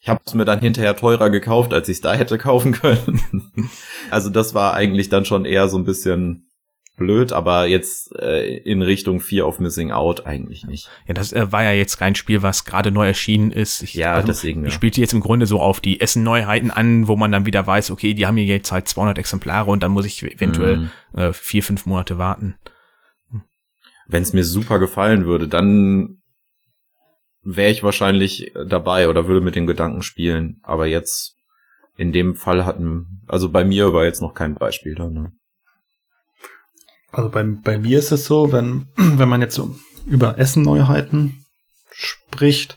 [0.00, 3.22] Ich habe es mir dann hinterher teurer gekauft, als ich es da hätte kaufen können.
[4.10, 6.43] also das war eigentlich dann schon eher so ein bisschen
[6.96, 10.88] blöd, aber jetzt äh, in Richtung Fear of Missing Out eigentlich nicht.
[11.06, 13.82] Ja, das äh, war ja jetzt kein Spiel, was gerade neu erschienen ist.
[13.82, 14.62] Ich, ja, also, deswegen.
[14.62, 14.68] Ja.
[14.68, 17.90] Ich spielte jetzt im Grunde so auf die Essen-Neuheiten an, wo man dann wieder weiß,
[17.90, 20.90] okay, die haben hier jetzt halt 200 Exemplare und dann muss ich eventuell mhm.
[21.14, 22.56] äh, vier, fünf Monate warten.
[24.06, 26.18] Wenn es mir super gefallen würde, dann
[27.42, 30.60] wäre ich wahrscheinlich dabei oder würde mit den Gedanken spielen.
[30.62, 31.36] Aber jetzt
[31.96, 35.08] in dem Fall hatten, also bei mir war jetzt noch kein Beispiel da.
[35.08, 35.32] Ne?
[37.14, 39.74] Also bei, bei mir ist es so, wenn, wenn man jetzt so
[40.06, 41.44] über Essen-Neuheiten
[41.92, 42.76] spricht,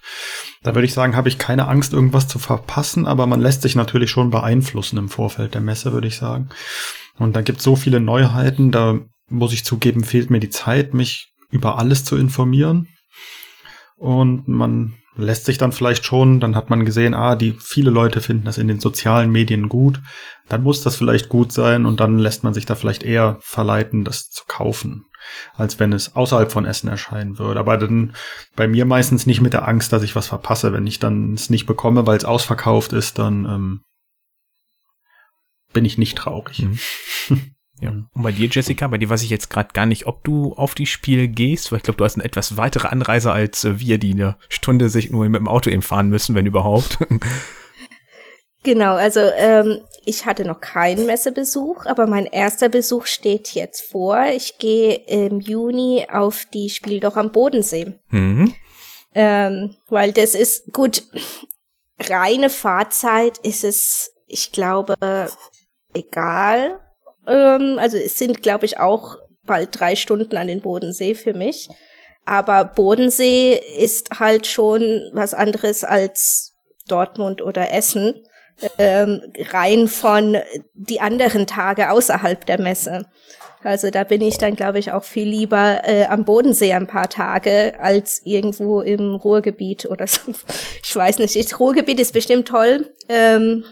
[0.63, 3.75] da würde ich sagen, habe ich keine Angst, irgendwas zu verpassen, aber man lässt sich
[3.75, 6.49] natürlich schon beeinflussen im Vorfeld der Messe, würde ich sagen.
[7.17, 10.93] Und da gibt es so viele Neuheiten, da muss ich zugeben, fehlt mir die Zeit,
[10.93, 12.87] mich über alles zu informieren.
[13.95, 18.21] Und man lässt sich dann vielleicht schon, dann hat man gesehen, ah, die viele Leute
[18.21, 19.99] finden das in den sozialen Medien gut,
[20.47, 24.05] dann muss das vielleicht gut sein und dann lässt man sich da vielleicht eher verleiten,
[24.05, 25.05] das zu kaufen,
[25.55, 27.59] als wenn es außerhalb von Essen erscheinen würde.
[27.59, 28.13] Aber dann
[28.55, 30.71] bei mir meistens nicht mit der Angst, dass ich was verpasse.
[30.71, 33.81] Wenn ich dann es nicht bekomme, weil es ausverkauft ist, dann ähm,
[35.73, 36.63] bin ich nicht traurig.
[36.63, 36.79] Mhm.
[37.79, 37.89] Ja.
[37.89, 40.73] Und bei dir, Jessica, bei dir weiß ich jetzt gerade gar nicht, ob du auf
[40.73, 43.97] die Spiel gehst, weil ich glaube, du hast eine etwas weitere Anreise als äh, wir,
[43.97, 46.99] die eine Stunde sich nur mit dem Auto eben fahren müssen, wenn überhaupt.
[48.63, 54.25] Genau, also ähm, ich hatte noch keinen Messebesuch, aber mein erster Besuch steht jetzt vor.
[54.35, 57.93] Ich gehe im Juni auf die Spiel doch am Bodensee.
[58.09, 58.53] Mhm.
[59.15, 61.03] Ähm, weil das ist gut,
[61.97, 65.29] reine Fahrzeit ist es ich glaube,
[65.93, 66.79] egal.
[67.27, 71.69] Ähm, also es sind, glaube ich, auch bald drei Stunden an den Bodensee für mich.
[72.25, 76.55] Aber Bodensee ist halt schon was anderes als
[76.87, 78.23] Dortmund oder Essen.
[78.79, 80.37] Ähm, rein von
[80.73, 83.05] die anderen Tage außerhalb der Messe.
[83.63, 87.09] Also da bin ich dann, glaube ich, auch viel lieber äh, am Bodensee ein paar
[87.09, 90.21] Tage als irgendwo im Ruhrgebiet oder so.
[90.83, 93.65] Ich weiß nicht, das Ruhrgebiet ist bestimmt toll, ähm,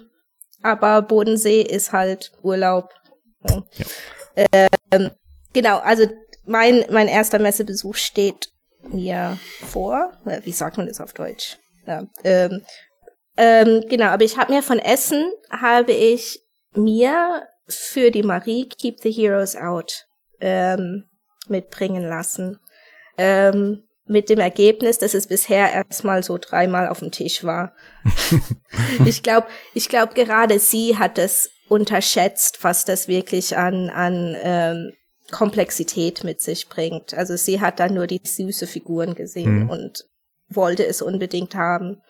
[0.62, 2.90] aber Bodensee ist halt Urlaub.
[3.50, 4.68] Ja.
[4.92, 5.12] Ähm,
[5.54, 6.08] genau, also
[6.46, 8.50] mein, mein erster Messebesuch steht
[8.84, 10.14] mir vor.
[10.44, 11.58] Wie sagt man das auf Deutsch?
[11.88, 12.64] Ja, ähm,
[13.38, 16.42] ähm, genau, aber ich habe mir von Essen habe ich
[16.74, 20.06] mir für die Marie Keep the Heroes Out
[20.40, 21.06] ähm,
[21.48, 22.60] mitbringen lassen.
[23.18, 27.74] Ähm, mit dem Ergebnis, dass es bisher erstmal so dreimal auf dem Tisch war.
[29.06, 34.92] ich glaube, ich glaube gerade sie hat es unterschätzt, was das wirklich an an ähm,
[35.32, 37.14] Komplexität mit sich bringt.
[37.16, 39.70] Also sie hat dann nur die süße Figuren gesehen mhm.
[39.70, 40.06] und
[40.50, 42.02] wollte es unbedingt haben.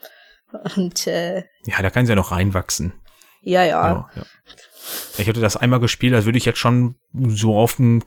[0.75, 2.93] Und äh, ja, da kann sie ja noch reinwachsen.
[3.41, 3.87] Ja, ja.
[3.87, 4.23] ja, ja.
[5.17, 8.03] Ich hätte das einmal gespielt, als würde ich jetzt schon so auf dem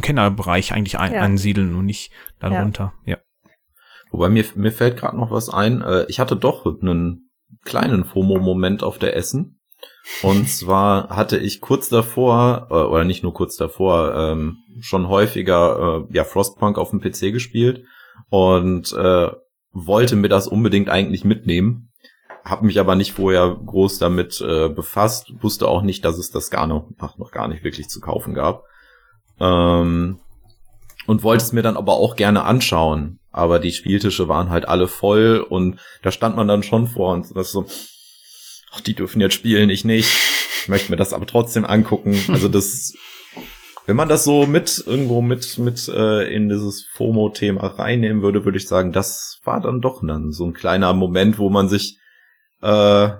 [0.00, 1.20] Kennerbereich eigentlich ein, ja.
[1.20, 2.94] ansiedeln und nicht darunter.
[3.04, 3.16] Ja.
[3.16, 3.22] ja.
[4.12, 5.82] Wobei mir, mir fällt gerade noch was ein.
[5.82, 7.30] Äh, ich hatte doch einen
[7.64, 9.60] kleinen FOMO-Moment auf der Essen.
[10.22, 16.06] Und zwar hatte ich kurz davor, äh, oder nicht nur kurz davor, ähm, schon häufiger
[16.08, 17.84] äh, ja Frostpunk auf dem PC gespielt
[18.30, 19.30] und äh,
[19.72, 21.92] wollte mir das unbedingt eigentlich mitnehmen
[22.44, 26.50] habe mich aber nicht vorher groß damit äh, befasst, wusste auch nicht, dass es das
[26.50, 28.64] gar noch, ach, noch gar nicht wirklich zu kaufen gab.
[29.38, 30.18] Ähm,
[31.06, 33.18] und wollte es mir dann aber auch gerne anschauen.
[33.32, 37.34] Aber die Spieltische waren halt alle voll und da stand man dann schon vor und
[37.34, 37.66] das so,
[38.72, 40.10] ach, die dürfen jetzt spielen, ich nicht.
[40.62, 42.16] Ich möchte mir das aber trotzdem angucken.
[42.28, 42.92] Also das,
[43.86, 48.58] wenn man das so mit irgendwo mit mit äh, in dieses FOMO-Thema reinnehmen würde, würde
[48.58, 51.98] ich sagen, das war dann doch dann so ein kleiner Moment, wo man sich
[52.60, 53.10] äh,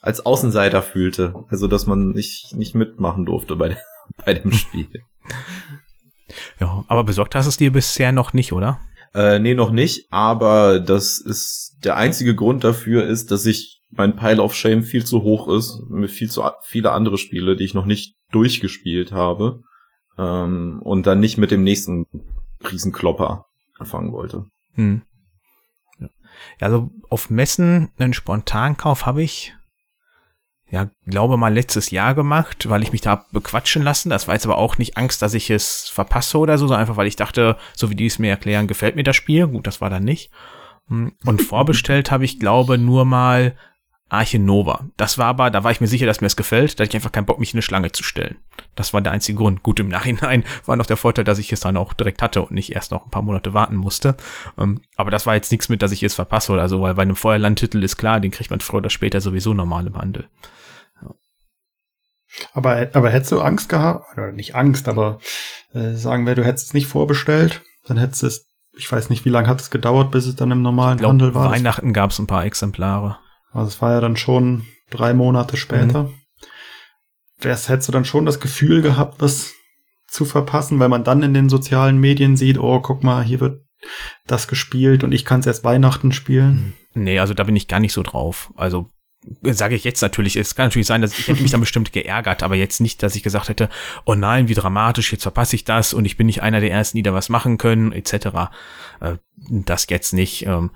[0.00, 1.34] als Außenseiter fühlte.
[1.48, 3.76] Also, dass man nicht, nicht mitmachen durfte bei,
[4.24, 4.88] bei dem Spiel.
[6.60, 8.80] Ja, aber besorgt hast es dir bisher noch nicht, oder?
[9.14, 14.16] Äh, nee, noch nicht, aber das ist der einzige Grund dafür ist, dass ich mein
[14.16, 17.74] Pile of Shame viel zu hoch ist, mit viel zu viele andere Spiele, die ich
[17.74, 19.62] noch nicht durchgespielt habe,
[20.18, 22.06] ähm, und dann nicht mit dem nächsten
[22.70, 23.46] Riesenklopper
[23.78, 24.46] anfangen wollte.
[24.74, 25.02] Hm.
[25.98, 26.08] Ja,
[26.60, 29.54] also auf Messen einen Spontankauf habe ich,
[30.70, 34.10] ja, glaube mal letztes Jahr gemacht, weil ich mich da bequatschen lassen.
[34.10, 36.96] Das war jetzt aber auch nicht Angst, dass ich es verpasse oder so, sondern einfach,
[36.96, 39.46] weil ich dachte, so wie die es mir erklären, gefällt mir das Spiel.
[39.46, 40.30] Gut, das war dann nicht.
[40.88, 43.56] Hm, und vorbestellt habe ich, glaube, nur mal
[44.10, 44.86] Arche Nova.
[44.96, 46.96] Das war aber, da war ich mir sicher, dass mir es gefällt, da hatte ich
[46.96, 48.36] einfach keinen Bock, mich in eine Schlange zu stellen.
[48.74, 49.62] Das war der einzige Grund.
[49.62, 52.52] Gut, im Nachhinein war noch der Vorteil, dass ich es dann auch direkt hatte und
[52.52, 54.16] nicht erst noch ein paar Monate warten musste.
[54.58, 57.02] Ähm, aber das war jetzt nichts mit, dass ich es verpasse oder so, weil bei
[57.02, 60.28] einem Feuerlandtitel ist klar, den kriegt man früher oder später sowieso normal im Handel.
[62.52, 65.18] Aber, aber hättest du Angst gehabt, oder nicht Angst, aber
[65.72, 69.30] äh, sagen wir, du hättest es nicht vorbestellt, dann hättest es, ich weiß nicht, wie
[69.30, 71.50] lange hat es gedauert, bis es dann im normalen glaub, Handel war.
[71.50, 73.18] Weihnachten gab es ein paar Exemplare.
[73.52, 76.04] Also es war ja dann schon drei Monate später.
[76.04, 76.14] Mhm.
[77.38, 79.52] Wär's, hättest du dann schon das Gefühl gehabt, was
[80.06, 83.62] zu verpassen, weil man dann in den sozialen Medien sieht, oh, guck mal, hier wird
[84.26, 86.74] das gespielt und ich kann es erst Weihnachten spielen?
[86.94, 88.52] Nee, also da bin ich gar nicht so drauf.
[88.56, 88.90] Also
[89.42, 92.42] sage ich jetzt natürlich, es kann natürlich sein, dass ich hätte mich dann bestimmt geärgert,
[92.42, 93.68] aber jetzt nicht, dass ich gesagt hätte,
[94.04, 96.96] oh nein, wie dramatisch, jetzt verpasse ich das und ich bin nicht einer der ersten,
[96.96, 98.50] die da was machen können, etc.
[99.00, 100.46] Äh, das jetzt nicht.
[100.46, 100.70] Ähm,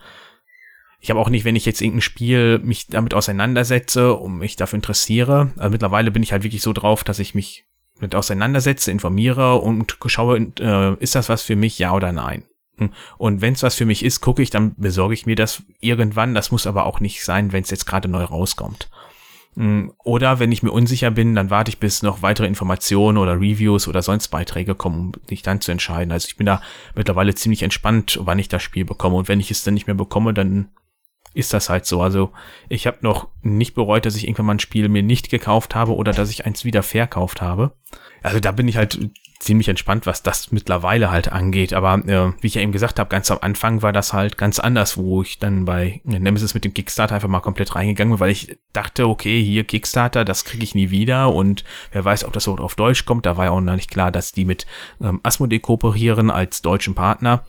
[1.01, 4.77] ich habe auch nicht, wenn ich jetzt irgendein Spiel mich damit auseinandersetze und mich dafür
[4.77, 5.53] interessiere.
[5.57, 7.65] Also mittlerweile bin ich halt wirklich so drauf, dass ich mich
[7.99, 12.45] mit auseinandersetze, informiere und schaue, äh, ist das was für mich, ja oder nein.
[12.79, 12.91] Hm.
[13.19, 16.35] Und wenn es was für mich ist, gucke ich, dann besorge ich mir das irgendwann.
[16.35, 18.89] Das muss aber auch nicht sein, wenn es jetzt gerade neu rauskommt.
[19.57, 19.93] Hm.
[20.03, 23.89] Oder wenn ich mir unsicher bin, dann warte ich, bis noch weitere Informationen oder Reviews
[23.89, 26.13] oder sonst Beiträge kommen, um mich dann zu entscheiden.
[26.13, 26.63] Also ich bin da
[26.95, 29.17] mittlerweile ziemlich entspannt, wann ich das Spiel bekomme.
[29.17, 30.71] Und wenn ich es dann nicht mehr bekomme, dann
[31.35, 32.03] ist das halt so.
[32.03, 32.33] Also
[32.69, 35.95] ich habe noch nicht bereut, dass ich irgendwann mal ein Spiel mir nicht gekauft habe
[35.95, 37.73] oder dass ich eins wieder verkauft habe.
[38.23, 38.99] Also da bin ich halt
[39.43, 41.73] ziemlich entspannt, was das mittlerweile halt angeht.
[41.73, 44.61] Aber äh, wie ich ja eben gesagt habe, ganz am Anfang war das halt ganz
[44.61, 48.31] anders, wo ich dann bei Nemesis mit dem Kickstarter einfach mal komplett reingegangen bin, weil
[48.31, 52.45] ich dachte, okay, hier Kickstarter, das kriege ich nie wieder und wer weiß, ob das
[52.45, 53.27] so auf Deutsch kommt.
[53.27, 54.67] Da war ja auch noch nicht klar, dass die mit
[55.01, 57.45] ähm, Asmodee kooperieren als deutschen Partner.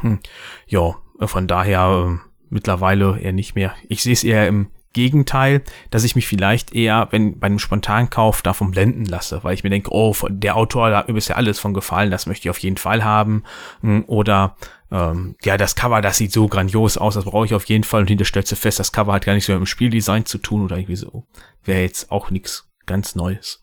[0.00, 0.18] Hm.
[0.66, 3.74] Ja, von daher äh, mittlerweile eher nicht mehr.
[3.88, 8.40] Ich sehe es eher im Gegenteil, dass ich mich vielleicht eher, wenn bei einem Spontankauf
[8.40, 11.74] davon blenden lasse, weil ich mir denke, oh, der Autor, hat mir bisher alles von
[11.74, 13.42] gefallen, das möchte ich auf jeden Fall haben.
[13.82, 14.56] Hm, oder
[14.90, 18.00] ähm, ja, das Cover, das sieht so grandios aus, das brauche ich auf jeden Fall.
[18.02, 20.38] Und hinter stellst du fest, das Cover hat gar nichts mehr mit dem Spieldesign zu
[20.38, 21.26] tun oder irgendwie so.
[21.64, 23.60] Wäre jetzt auch nichts ganz Neues.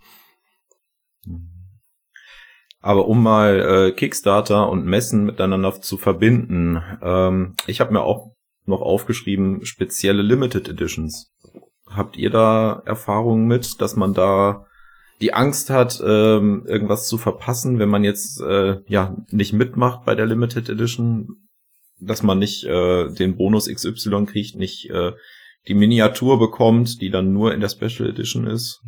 [2.81, 8.35] Aber um mal äh, Kickstarter und Messen miteinander zu verbinden, ähm, ich habe mir auch
[8.71, 11.31] noch aufgeschrieben, spezielle Limited Editions.
[11.86, 14.65] Habt ihr da Erfahrungen mit, dass man da
[15.21, 20.15] die Angst hat, ähm, irgendwas zu verpassen, wenn man jetzt äh, ja nicht mitmacht bei
[20.15, 21.47] der Limited Edition,
[21.99, 25.12] dass man nicht äh, den Bonus XY kriegt, nicht äh,
[25.67, 28.81] die Miniatur bekommt, die dann nur in der Special Edition ist?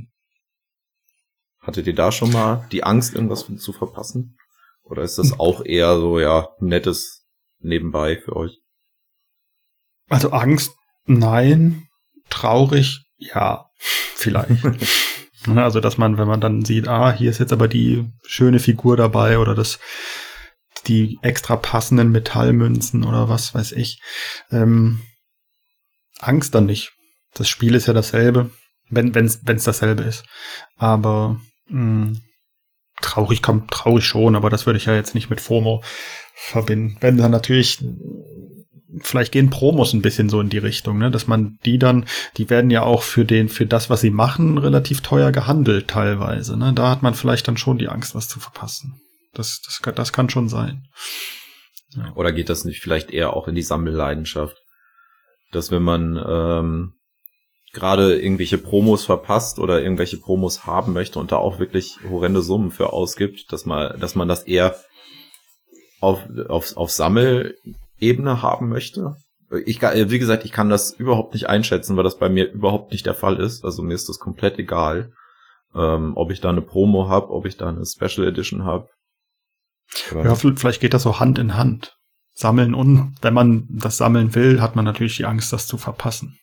[1.60, 4.38] Hattet ihr da schon mal die Angst, irgendwas zu verpassen?
[4.82, 7.28] Oder ist das auch eher so, ja, nettes
[7.60, 8.63] nebenbei für euch?
[10.14, 10.76] Also Angst,
[11.08, 11.88] nein.
[12.30, 13.66] Traurig, ja,
[14.16, 14.64] vielleicht.
[15.46, 18.60] Ne, also, dass man, wenn man dann sieht, ah, hier ist jetzt aber die schöne
[18.60, 19.78] Figur dabei oder das,
[20.88, 24.02] die extra passenden Metallmünzen oder was weiß ich.
[24.52, 25.02] Ähm,
[26.20, 26.94] Angst dann nicht.
[27.34, 28.52] Das Spiel ist ja dasselbe,
[28.90, 30.24] wenn es wenn's dasselbe ist.
[30.78, 32.22] Aber mh, hm,
[33.02, 35.84] traurig kommt traurig schon, aber das würde ich ja jetzt nicht mit FOMO
[36.36, 36.96] verbinden.
[37.02, 37.84] Wenn dann natürlich
[39.02, 41.12] vielleicht gehen Promos ein bisschen so in die Richtung, ne?
[41.12, 42.06] dass man die dann,
[42.38, 46.58] die werden ja auch für den, für das, was sie machen, relativ teuer gehandelt teilweise.
[46.58, 46.74] Ne?
[46.74, 49.02] Da hat man vielleicht dann schon die Angst, was zu verpassen.
[49.34, 50.88] Das, das, das kann schon sein.
[51.96, 52.12] Ja.
[52.16, 54.58] Oder geht das nicht vielleicht eher auch in die Sammelleidenschaft?
[55.52, 56.94] Dass wenn man ähm,
[57.74, 62.72] gerade irgendwelche Promos verpasst oder irgendwelche Promos haben möchte und da auch wirklich horrende Summen
[62.72, 64.76] für ausgibt, dass man, dass man das eher
[66.00, 67.58] auf, auf, auf Sammel
[68.04, 69.16] Ebene haben möchte.
[69.66, 73.06] Ich, wie gesagt, ich kann das überhaupt nicht einschätzen, weil das bei mir überhaupt nicht
[73.06, 73.64] der Fall ist.
[73.64, 75.14] Also mir ist das komplett egal,
[75.76, 78.90] ähm, ob ich da eine Promo habe, ob ich da eine Special Edition habe.
[80.12, 81.96] Ja, vielleicht geht das so Hand in Hand.
[82.36, 86.40] Sammeln und wenn man das sammeln will, hat man natürlich die Angst, das zu verpassen.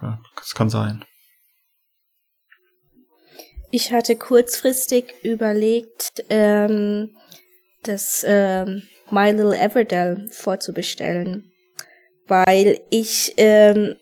[0.00, 1.04] Ja, das kann sein.
[3.72, 7.16] Ich hatte kurzfristig überlegt, ähm,
[7.82, 11.52] das ähm, My Little Everdell vorzubestellen,
[12.26, 13.96] weil ich, ähm,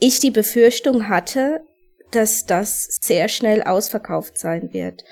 [0.00, 1.62] ich die Befürchtung hatte,
[2.10, 5.04] dass das sehr schnell ausverkauft sein wird.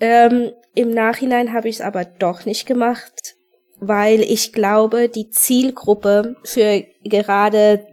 [0.00, 3.36] Ähm, Im Nachhinein habe ich es aber doch nicht gemacht,
[3.78, 7.86] weil ich glaube, die Zielgruppe für gerade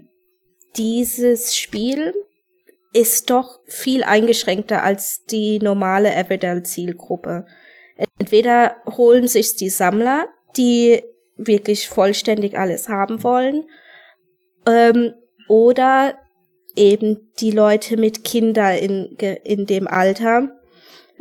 [0.75, 2.13] dieses Spiel
[2.93, 7.45] ist doch viel eingeschränkter als die normale Everdell-Zielgruppe.
[8.19, 10.27] Entweder holen sich die Sammler,
[10.57, 11.03] die
[11.37, 13.65] wirklich vollständig alles haben wollen,
[14.67, 15.13] ähm,
[15.47, 16.15] oder
[16.75, 20.49] eben die Leute mit Kindern in, in dem Alter.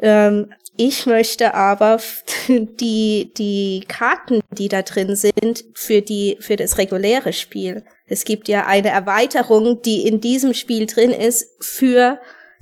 [0.01, 2.01] Ähm, ich möchte aber
[2.49, 7.85] die, die Karten, die da drin sind, für die, für das reguläre Spiel.
[8.07, 12.21] Es gibt ja eine Erweiterung, die in diesem Spiel drin ist für,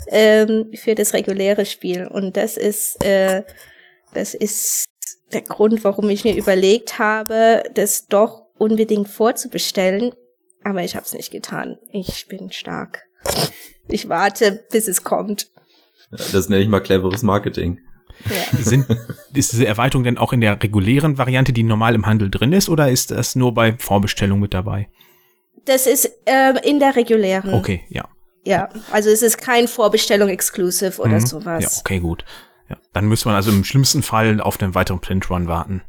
[0.09, 2.07] ähm, für das reguläre Spiel.
[2.07, 3.44] Und das ist, äh,
[4.14, 4.85] das ist
[5.33, 10.12] der Grund, warum ich mir überlegt habe, das doch unbedingt vorzubestellen.
[10.62, 11.79] Aber ich habe es nicht getan.
[11.90, 13.05] Ich bin stark.
[13.88, 15.51] Ich warte, bis es kommt.
[16.11, 17.81] Das nenne ich mal cleveres Marketing.
[18.29, 18.59] Ja.
[18.62, 18.87] Sind,
[19.33, 22.68] ist diese Erweiterung denn auch in der regulären Variante, die normal im Handel drin ist,
[22.68, 24.88] oder ist das nur bei Vorbestellung mit dabei?
[25.64, 27.55] Das ist äh, in der regulären.
[27.55, 28.09] Okay, ja.
[28.44, 31.27] Ja, also es ist kein Vorbestellung exclusive oder mhm.
[31.27, 31.62] sowas.
[31.62, 32.25] Ja, okay, gut.
[32.70, 35.83] Ja, dann müsste man also im schlimmsten Fall auf den weiteren Print-Run warten.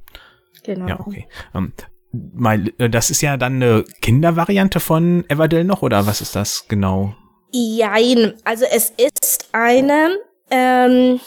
[0.64, 0.88] Genau.
[0.88, 1.28] Ja, okay.
[1.54, 1.74] Ähm,
[2.12, 6.66] mal, äh, das ist ja dann eine Kindervariante von Everdell noch, oder was ist das
[6.68, 7.16] genau?
[7.52, 10.18] Jein, also es ist eine
[10.50, 11.20] ähm,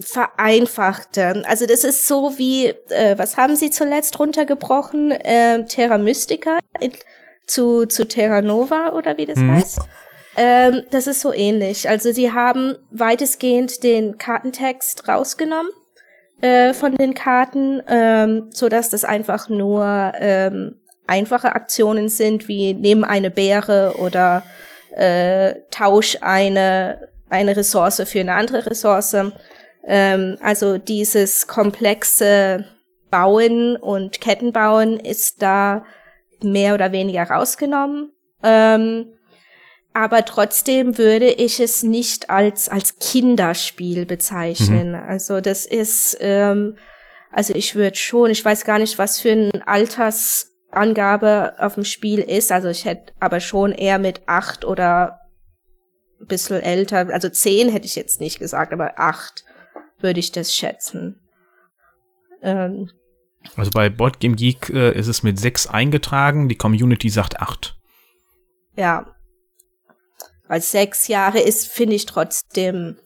[0.00, 1.44] vereinfachte.
[1.46, 5.12] Also das ist so wie, äh, was haben Sie zuletzt runtergebrochen?
[5.12, 6.92] Äh, Terra Mystica in,
[7.46, 9.52] zu, zu Terra Nova oder wie das hm.
[9.52, 9.80] heißt?
[10.36, 11.88] Ähm, das ist so ähnlich.
[11.88, 15.70] Also sie haben weitestgehend den Kartentext rausgenommen
[16.42, 22.74] äh, von den Karten, ähm, so dass das einfach nur ähm, einfache Aktionen sind, wie
[22.74, 24.42] nehmen eine Beere oder
[24.94, 29.16] äh, tausch eine eine Ressource für eine andere Ressource.
[29.84, 32.64] Ähm, also dieses komplexe
[33.10, 35.84] Bauen und Kettenbauen ist da
[36.42, 38.12] mehr oder weniger rausgenommen.
[38.42, 39.15] Ähm,
[39.96, 44.90] aber trotzdem würde ich es nicht als als Kinderspiel bezeichnen.
[44.90, 44.94] Mhm.
[44.94, 46.76] Also das ist, ähm,
[47.32, 51.84] also ich würde schon, ich weiß gar nicht, was für ein Alters Angabe auf dem
[51.84, 52.52] Spiel ist.
[52.52, 55.20] Also ich hätte aber schon eher mit acht oder
[56.20, 59.46] ein bisschen älter, also zehn hätte ich jetzt nicht gesagt, aber acht
[60.00, 61.20] würde ich das schätzen.
[62.42, 62.90] Ähm,
[63.56, 67.78] also bei Board Game Geek äh, ist es mit sechs eingetragen, die Community sagt acht.
[68.76, 69.15] Ja.
[70.48, 72.98] Weil sechs Jahre ist, finde ich trotzdem,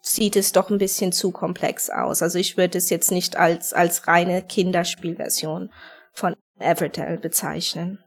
[0.00, 2.22] sieht es doch ein bisschen zu komplex aus.
[2.22, 5.72] Also ich würde es jetzt nicht als, als reine Kinderspielversion
[6.12, 7.98] von Everdell bezeichnen.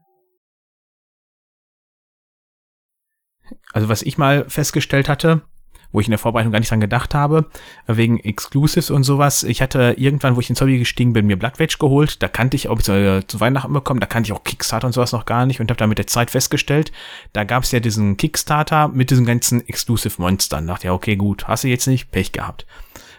[3.74, 5.42] Also was ich mal festgestellt hatte,
[5.92, 7.46] wo ich in der Vorbereitung gar nicht dran gedacht habe,
[7.88, 9.44] wegen Exclusives und sowas.
[9.44, 12.22] Ich hatte irgendwann, wo ich ins Hobby gestiegen bin, mir Blood geholt.
[12.22, 15.12] Da kannte ich, ob ich zu Weihnachten bekommen, da kannte ich auch Kickstarter und sowas
[15.12, 16.92] noch gar nicht und habe da mit der Zeit festgestellt,
[17.34, 20.68] da gab es ja diesen Kickstarter mit diesen ganzen Exclusive Monstern.
[20.68, 22.66] Da dachte ja, okay, gut, hast du jetzt nicht, Pech gehabt.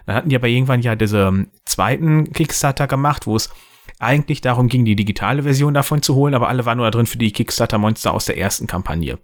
[0.07, 3.51] Dann hatten die aber irgendwann ja diese zweiten Kickstarter gemacht, wo es
[3.99, 7.07] eigentlich darum ging, die digitale Version davon zu holen, aber alle waren nur da drin
[7.07, 9.19] für die Kickstarter-Monster aus der ersten Kampagne.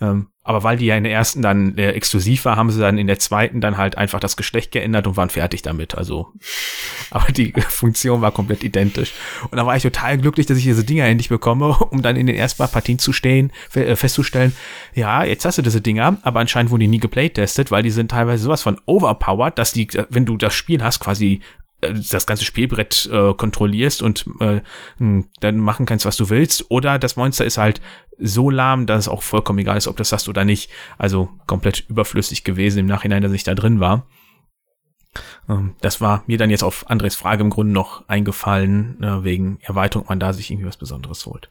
[0.00, 2.96] Ähm, aber weil die ja in der ersten dann äh, exklusiv war, haben sie dann
[2.96, 5.94] in der zweiten dann halt einfach das Geschlecht geändert und waren fertig damit.
[5.94, 6.32] Also,
[7.10, 9.12] aber die Funktion war komplett identisch.
[9.50, 12.26] Und da war ich total glücklich, dass ich diese Dinger endlich bekomme, um dann in
[12.26, 14.54] den ersten paar Partien zu stehen, äh, festzustellen,
[14.94, 18.10] ja, jetzt hast du diese Dinger, aber anscheinend wurden die nie geplaytestet, weil die sind
[18.10, 22.44] teilweise sowas von overpowered, dass die, wenn du das Spiel hast, quasi äh, das ganze
[22.44, 24.60] Spielbrett äh, kontrollierst und äh,
[24.98, 26.70] dann machen kannst, was du willst.
[26.70, 27.80] Oder das Monster ist halt
[28.18, 30.70] so lahm, dass es auch vollkommen egal ist, ob das hast oder nicht.
[30.98, 34.06] Also komplett überflüssig gewesen im Nachhinein, dass ich da drin war.
[35.48, 39.58] Ähm, das war mir dann jetzt auf Andres Frage im Grunde noch eingefallen, äh, wegen
[39.62, 41.50] Erweiterung, man da sich irgendwie was Besonderes holt.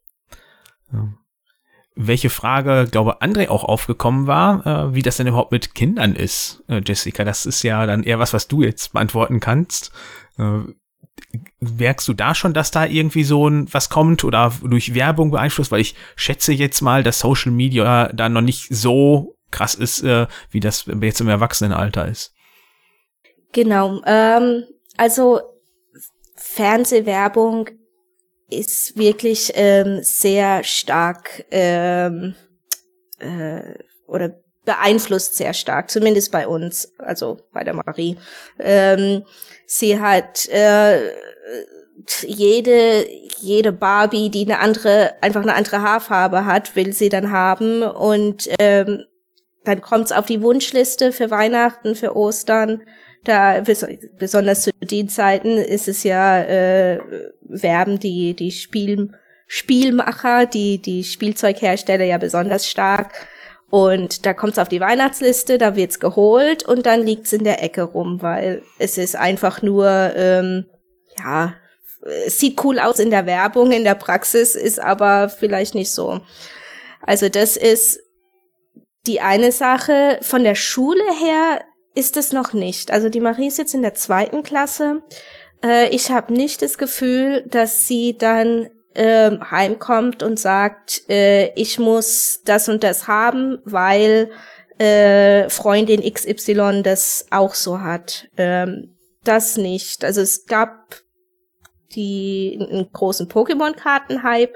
[0.93, 1.17] Ähm,
[1.97, 6.63] welche Frage, glaube André auch aufgekommen war, äh, wie das denn überhaupt mit Kindern ist,
[6.69, 7.23] äh, Jessica.
[7.23, 9.91] Das ist ja dann eher was, was du jetzt beantworten kannst.
[10.37, 10.59] Äh,
[11.59, 15.71] merkst du da schon, dass da irgendwie so ein was kommt oder durch Werbung beeinflusst?
[15.71, 20.27] Weil ich schätze jetzt mal, dass Social Media da noch nicht so krass ist, äh,
[20.51, 22.33] wie das jetzt im Erwachsenenalter ist.
[23.53, 24.01] Genau.
[24.05, 24.65] Ähm,
[24.97, 25.41] also
[26.35, 27.69] Fernsehwerbung
[28.49, 32.35] ist wirklich ähm, sehr stark ähm,
[33.19, 33.61] äh,
[34.07, 38.17] oder beeinflusst sehr stark, zumindest bei uns, also bei der Marie.
[38.59, 39.23] Ähm,
[39.65, 41.11] sie hat äh,
[42.21, 43.07] jede
[43.39, 48.49] jede Barbie, die eine andere einfach eine andere Haarfarbe hat, will sie dann haben und
[48.59, 49.05] ähm,
[49.63, 52.83] dann kommt's auf die Wunschliste für Weihnachten, für Ostern
[53.27, 53.61] da
[54.17, 56.99] besonders zu den Zeiten ist es ja äh,
[57.41, 59.11] werben die die Spiel,
[59.47, 63.13] Spielmacher, die die Spielzeughersteller ja besonders stark
[63.69, 67.83] und da kommt's auf die Weihnachtsliste, da wird's geholt und dann liegt's in der Ecke
[67.83, 70.65] rum, weil es ist einfach nur ähm,
[71.19, 71.53] ja
[72.25, 76.21] es sieht cool aus in der Werbung, in der Praxis ist aber vielleicht nicht so.
[77.01, 77.99] Also das ist
[79.07, 80.19] die eine Sache.
[80.21, 81.61] Von der Schule her
[81.97, 82.91] ist es noch nicht.
[82.91, 85.01] Also die Marie ist jetzt in der zweiten Klasse.
[85.63, 91.79] Äh, ich habe nicht das Gefühl, dass sie dann äh, heimkommt und sagt, äh, ich
[91.79, 94.29] muss das und das haben, weil
[94.77, 98.27] äh, Freundin XY das auch so hat.
[98.37, 100.05] Ähm, das nicht.
[100.05, 100.97] Also es gab
[101.95, 104.55] die einen großen Pokémon-Karten-Hype.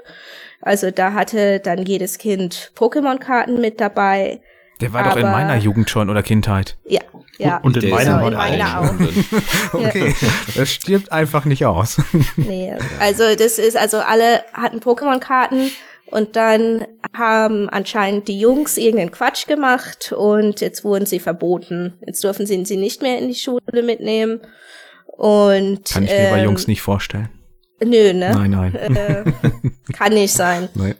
[0.60, 4.40] Also da hatte dann jedes Kind Pokémon-Karten mit dabei.
[4.82, 6.76] Der war Aber, doch in meiner Jugend schon oder Kindheit.
[6.86, 7.00] Ja,
[7.38, 7.58] ja.
[7.58, 9.72] Und in meiner, in meiner auch.
[9.72, 10.14] okay,
[10.54, 12.00] das stirbt einfach nicht aus.
[12.36, 15.70] nee, also das ist, also alle hatten Pokémon-Karten
[16.06, 16.84] und dann
[17.16, 21.94] haben anscheinend die Jungs irgendeinen Quatsch gemacht und jetzt wurden sie verboten.
[22.06, 24.40] Jetzt dürfen sie sie nicht mehr in die Schule mitnehmen.
[25.06, 27.28] Und kann ich mir ähm, bei Jungs nicht vorstellen.
[27.84, 28.30] Nö, ne?
[28.34, 28.74] Nein, nein.
[28.74, 29.24] Äh,
[29.92, 30.68] kann nicht sein.
[30.74, 30.94] Nein.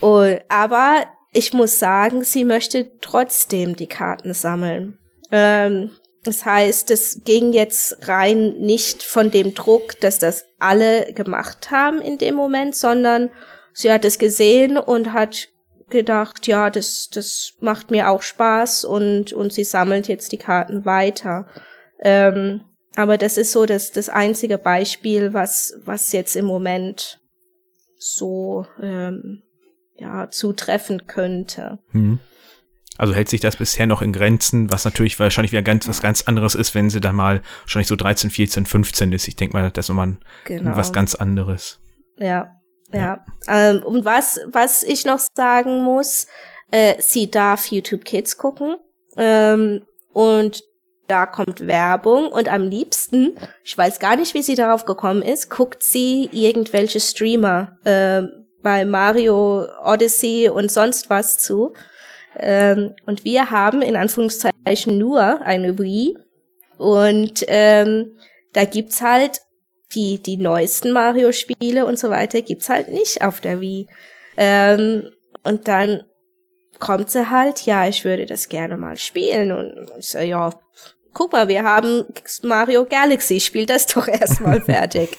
[0.00, 1.04] Und, aber
[1.36, 4.98] ich muss sagen, sie möchte trotzdem die Karten sammeln.
[5.30, 5.90] Ähm,
[6.24, 12.00] das heißt, es ging jetzt rein nicht von dem Druck, dass das alle gemacht haben
[12.00, 13.30] in dem Moment, sondern
[13.74, 15.48] sie hat es gesehen und hat
[15.90, 20.86] gedacht, ja, das, das macht mir auch Spaß und, und sie sammelt jetzt die Karten
[20.86, 21.46] weiter.
[22.00, 22.62] Ähm,
[22.96, 27.20] aber das ist so das, das einzige Beispiel, was, was jetzt im Moment
[27.98, 29.42] so ähm,
[29.98, 31.78] ja, zutreffen könnte.
[31.90, 32.18] Hm.
[32.98, 36.22] Also hält sich das bisher noch in Grenzen, was natürlich wahrscheinlich wieder ganz was ganz
[36.22, 39.28] anderes ist, wenn sie dann mal wahrscheinlich so 13, 14, 15 ist.
[39.28, 40.76] Ich denke mal, das ist immer genau.
[40.76, 41.78] was ganz anderes.
[42.16, 42.56] Ja,
[42.92, 42.98] ja.
[42.98, 43.24] ja.
[43.48, 46.26] Ähm, und was, was ich noch sagen muss,
[46.70, 48.76] äh, sie darf YouTube Kids gucken.
[49.16, 49.82] Ähm,
[50.12, 50.62] und
[51.06, 55.50] da kommt Werbung und am liebsten, ich weiß gar nicht, wie sie darauf gekommen ist,
[55.50, 58.22] guckt sie irgendwelche Streamer äh,
[58.66, 61.72] bei Mario Odyssey und sonst was zu.
[62.36, 66.18] Ähm, und wir haben in Anführungszeichen nur eine Wii
[66.76, 68.18] und ähm,
[68.54, 69.40] da gibt's halt
[69.94, 73.86] die die neuesten Mario Spiele und so weiter gibt's halt nicht auf der Wii.
[74.36, 75.12] Ähm,
[75.44, 76.02] und dann
[76.80, 79.52] kommt sie halt, ja, ich würde das gerne mal spielen.
[79.52, 80.50] Und ich so, ja,
[81.12, 82.04] guck mal, wir haben
[82.42, 85.16] Mario Galaxy, spiel das doch erstmal fertig.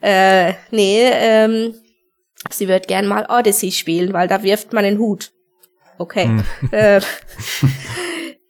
[0.00, 1.74] äh, nee, ähm,
[2.50, 5.32] sie wird gern mal Odyssey spielen, weil da wirft man den Hut.
[5.98, 6.24] Okay.
[6.24, 6.44] Hm.
[6.72, 7.00] Äh,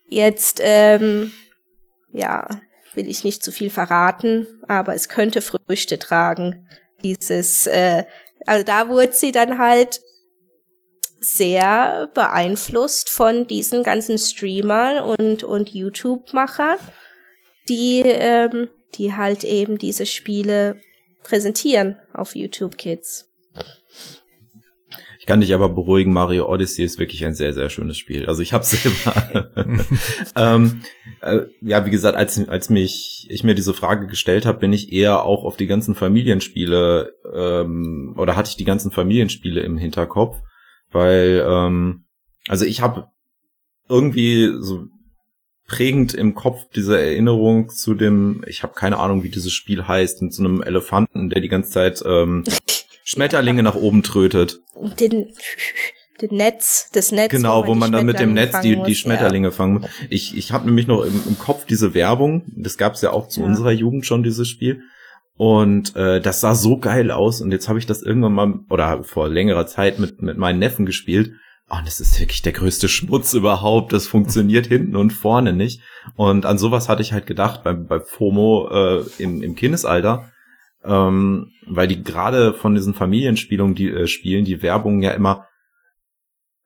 [0.08, 1.32] jetzt, ähm,
[2.12, 2.48] ja,
[2.94, 6.68] will ich nicht zu viel verraten, aber es könnte Früchte tragen.
[7.02, 8.04] Dieses, äh,
[8.46, 10.00] also da wurde sie dann halt
[11.20, 16.78] sehr beeinflusst von diesen ganzen Streamern und, und YouTube-Machern,
[17.68, 20.80] die, ähm, die halt eben diese Spiele
[21.22, 23.33] präsentieren auf YouTube Kids.
[25.18, 28.26] Ich kann dich aber beruhigen, Mario Odyssey ist wirklich ein sehr, sehr schönes Spiel.
[28.26, 29.50] Also ich habe selber,
[30.36, 30.82] ähm,
[31.22, 34.92] äh, ja, wie gesagt, als, als mich ich mir diese Frage gestellt habe, bin ich
[34.92, 40.42] eher auch auf die ganzen Familienspiele ähm, oder hatte ich die ganzen Familienspiele im Hinterkopf
[40.94, 42.04] weil, ähm,
[42.48, 43.08] also ich habe
[43.88, 44.86] irgendwie so
[45.66, 50.22] prägend im Kopf diese Erinnerung zu dem, ich habe keine Ahnung, wie dieses Spiel heißt,
[50.22, 52.44] mit so einem Elefanten, der die ganze Zeit ähm,
[53.04, 54.60] Schmetterlinge nach oben trötet.
[54.98, 55.32] Den,
[56.20, 57.30] den Netz, das Netz.
[57.30, 59.52] Genau, wo man, wo man dann mit dem Netz die, die Schmetterlinge ja.
[59.52, 59.90] fangen muss.
[60.08, 63.28] Ich, ich habe nämlich noch im, im, Kopf diese Werbung, das gab es ja auch
[63.28, 63.46] zu ja.
[63.46, 64.80] unserer Jugend schon, dieses Spiel.
[65.36, 67.40] Und äh, das sah so geil aus.
[67.40, 70.86] Und jetzt habe ich das irgendwann mal, oder vor längerer Zeit mit, mit meinen Neffen
[70.86, 71.32] gespielt.
[71.68, 73.92] Oh, und das ist wirklich der größte Schmutz überhaupt.
[73.92, 75.80] Das funktioniert hinten und vorne nicht.
[76.14, 80.30] Und an sowas hatte ich halt gedacht bei, bei FOMO äh, im, im Kindesalter.
[80.84, 85.46] Ähm, weil die gerade von diesen Familienspielen, die äh, spielen, die Werbung ja immer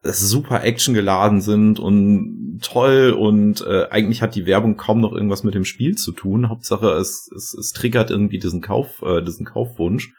[0.03, 5.55] super actiongeladen sind und toll und äh, eigentlich hat die Werbung kaum noch irgendwas mit
[5.55, 6.49] dem Spiel zu tun.
[6.49, 10.13] Hauptsache es, es, es triggert irgendwie diesen Kauf, äh, diesen Kaufwunsch.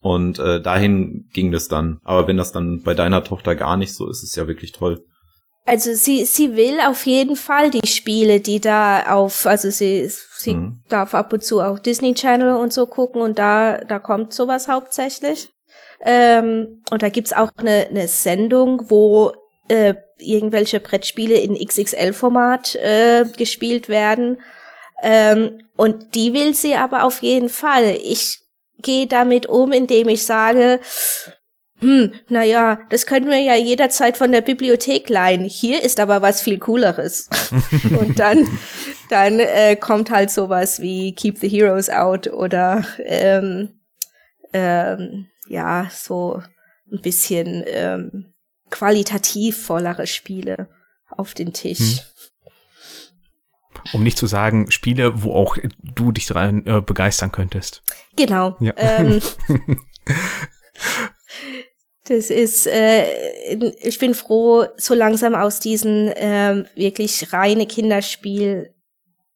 [0.00, 1.98] Und äh, dahin ging das dann.
[2.04, 4.72] Aber wenn das dann bei deiner Tochter gar nicht so ist, ist es ja wirklich
[4.72, 5.04] toll.
[5.66, 10.54] Also sie, sie will auf jeden Fall die Spiele, die da auf, also sie, sie
[10.54, 10.80] mhm.
[10.88, 14.68] darf ab und zu auch Disney Channel und so gucken und da, da kommt sowas
[14.68, 15.50] hauptsächlich.
[16.00, 19.32] Ähm, und da gibt's auch eine, eine Sendung, wo
[19.66, 24.38] äh, irgendwelche Brettspiele in XXL-Format äh, gespielt werden.
[25.02, 27.96] Ähm, und die will sie aber auf jeden Fall.
[28.02, 28.40] Ich
[28.78, 30.80] gehe damit um, indem ich sage,
[31.78, 35.44] hm, naja, das können wir ja jederzeit von der Bibliothek leihen.
[35.44, 37.28] Hier ist aber was viel Cooleres.
[38.00, 38.48] und dann,
[39.10, 43.80] dann äh, kommt halt sowas wie Keep the Heroes Out oder ähm,
[44.54, 46.42] ähm, ja, so
[46.90, 48.32] ein bisschen ähm,
[48.70, 50.68] qualitativ vollere Spiele
[51.10, 51.78] auf den Tisch.
[51.78, 51.98] Hm.
[53.92, 57.82] Um nicht zu sagen, Spiele, wo auch du dich dran äh, begeistern könntest.
[58.16, 58.56] Genau.
[58.60, 58.72] Ja.
[58.76, 59.20] Ähm,
[62.08, 68.72] das ist, äh, ich bin froh, so langsam aus diesen ähm, wirklich reine Kinderspiel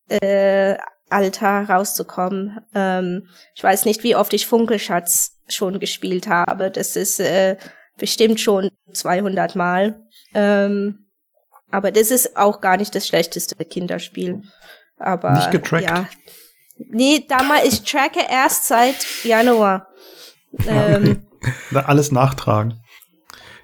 [0.09, 0.77] äh,
[1.09, 2.61] Alter rauszukommen.
[2.75, 6.71] Ähm, ich weiß nicht, wie oft ich Funkelschatz schon gespielt habe.
[6.71, 7.57] Das ist äh,
[7.97, 10.03] bestimmt schon 200 Mal.
[10.35, 11.07] Ähm,
[11.71, 14.43] aber das ist auch gar nicht das schlechteste Kinderspiel.
[14.97, 15.85] Aber nicht getrackt.
[15.85, 16.09] ja.
[16.77, 19.89] Nee, damals ich tracke erst seit Januar.
[20.67, 21.27] Ähm,
[21.75, 22.81] Alles nachtragen.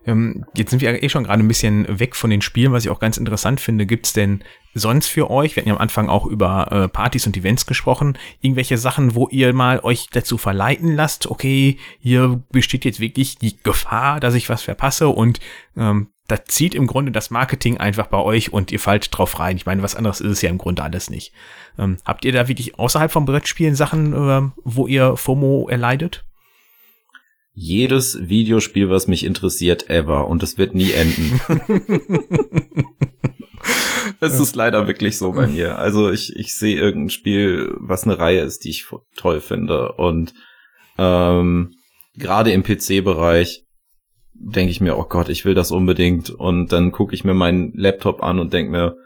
[0.07, 2.91] Ähm, jetzt sind wir eh schon gerade ein bisschen weg von den Spielen, was ich
[2.91, 3.87] auch ganz interessant finde.
[3.87, 7.37] Gibt's denn sonst für euch, wir hatten ja am Anfang auch über äh, Partys und
[7.37, 13.01] Events gesprochen, irgendwelche Sachen, wo ihr mal euch dazu verleiten lasst, okay, hier besteht jetzt
[13.01, 15.41] wirklich die Gefahr, dass ich was verpasse und
[15.77, 19.57] ähm, da zieht im Grunde das Marketing einfach bei euch und ihr fallt drauf rein.
[19.57, 21.33] Ich meine, was anderes ist es ja im Grunde alles nicht.
[21.79, 26.24] Ähm, habt ihr da wirklich außerhalb vom Brettspielen Sachen, äh, wo ihr FOMO erleidet?
[27.59, 30.28] Jedes Videospiel, was mich interessiert, ever.
[30.28, 31.40] Und es wird nie enden.
[34.20, 35.78] Es ist leider wirklich so bei mir.
[35.78, 38.86] Also ich, ich sehe irgendein Spiel, was eine Reihe ist, die ich
[39.16, 39.92] toll finde.
[39.92, 40.32] Und
[40.96, 41.74] ähm,
[42.14, 43.64] gerade im PC-Bereich
[44.32, 46.30] denke ich mir, oh Gott, ich will das unbedingt.
[46.30, 48.96] Und dann gucke ich mir meinen Laptop an und denke mir,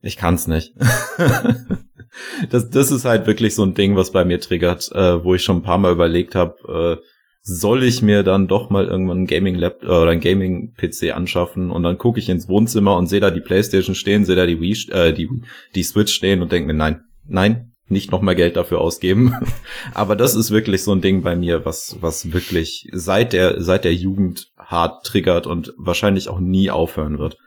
[0.00, 0.74] ich kann's nicht.
[2.50, 5.42] das, das ist halt wirklich so ein Ding, was bei mir triggert, äh, wo ich
[5.42, 7.04] schon ein paar Mal überlegt habe, äh,
[7.48, 11.14] soll ich mir dann doch mal irgendwann ein Gaming Lab äh, oder ein Gaming PC
[11.14, 14.46] anschaffen und dann gucke ich ins Wohnzimmer und sehe da die Playstation stehen, sehe da
[14.46, 15.28] die Wii äh, die
[15.74, 19.34] die Switch stehen und denke mir nein, nein, nicht noch mal Geld dafür ausgeben.
[19.94, 23.84] Aber das ist wirklich so ein Ding bei mir, was was wirklich seit der seit
[23.84, 27.38] der Jugend hart triggert und wahrscheinlich auch nie aufhören wird.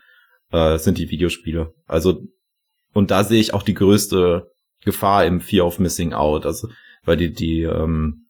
[0.51, 1.73] Äh, sind die Videospiele.
[1.85, 2.23] Also
[2.93, 4.49] und da sehe ich auch die größte
[4.83, 6.69] Gefahr im Fear of Missing Out, also
[7.03, 8.25] weil die die ähm,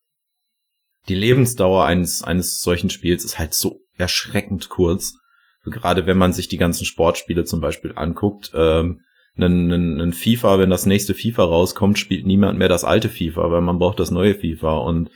[1.07, 5.17] die Lebensdauer eines, eines solchen Spiels ist halt so erschreckend kurz.
[5.63, 9.01] Gerade wenn man sich die ganzen Sportspiele zum Beispiel anguckt, ähm,
[9.37, 13.51] ein, ein, ein FIFA, wenn das nächste FIFA rauskommt, spielt niemand mehr das alte FIFA,
[13.51, 14.77] weil man braucht das neue FIFA.
[14.79, 15.09] Und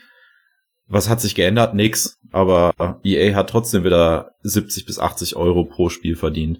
[0.87, 1.73] was hat sich geändert?
[1.73, 2.19] Nix.
[2.31, 6.59] Aber EA hat trotzdem wieder 70 bis 80 Euro pro Spiel verdient.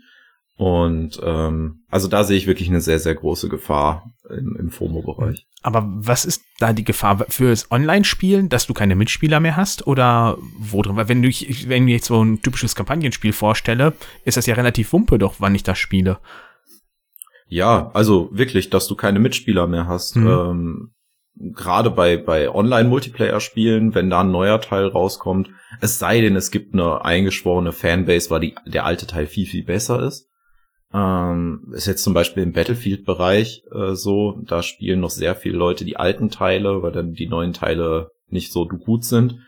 [0.57, 5.45] Und ähm, also da sehe ich wirklich eine sehr, sehr große Gefahr im, im FOMO-Bereich.
[5.61, 9.85] Aber was ist da die Gefahr fürs Online-Spielen, dass du keine Mitspieler mehr hast?
[9.85, 10.95] Oder wo drin?
[10.95, 13.93] Weil wenn du wenn ich mir jetzt so ein typisches Kampagnenspiel vorstelle,
[14.23, 16.19] ist das ja relativ wumpe doch, wann ich das spiele.
[17.47, 20.15] Ja, also wirklich, dass du keine Mitspieler mehr hast.
[20.15, 20.27] Mhm.
[20.27, 20.91] Ähm,
[21.37, 25.49] Gerade bei, bei Online-Multiplayer-Spielen, wenn da ein neuer Teil rauskommt,
[25.81, 29.65] es sei denn, es gibt eine eingeschworene Fanbase, weil die, der alte Teil viel, viel
[29.65, 30.29] besser ist
[30.95, 35.83] ähm, ist jetzt zum Beispiel im Battlefield-Bereich äh, so, da spielen noch sehr viele Leute
[35.83, 39.39] die alten Teile, weil dann die neuen Teile nicht so gut sind.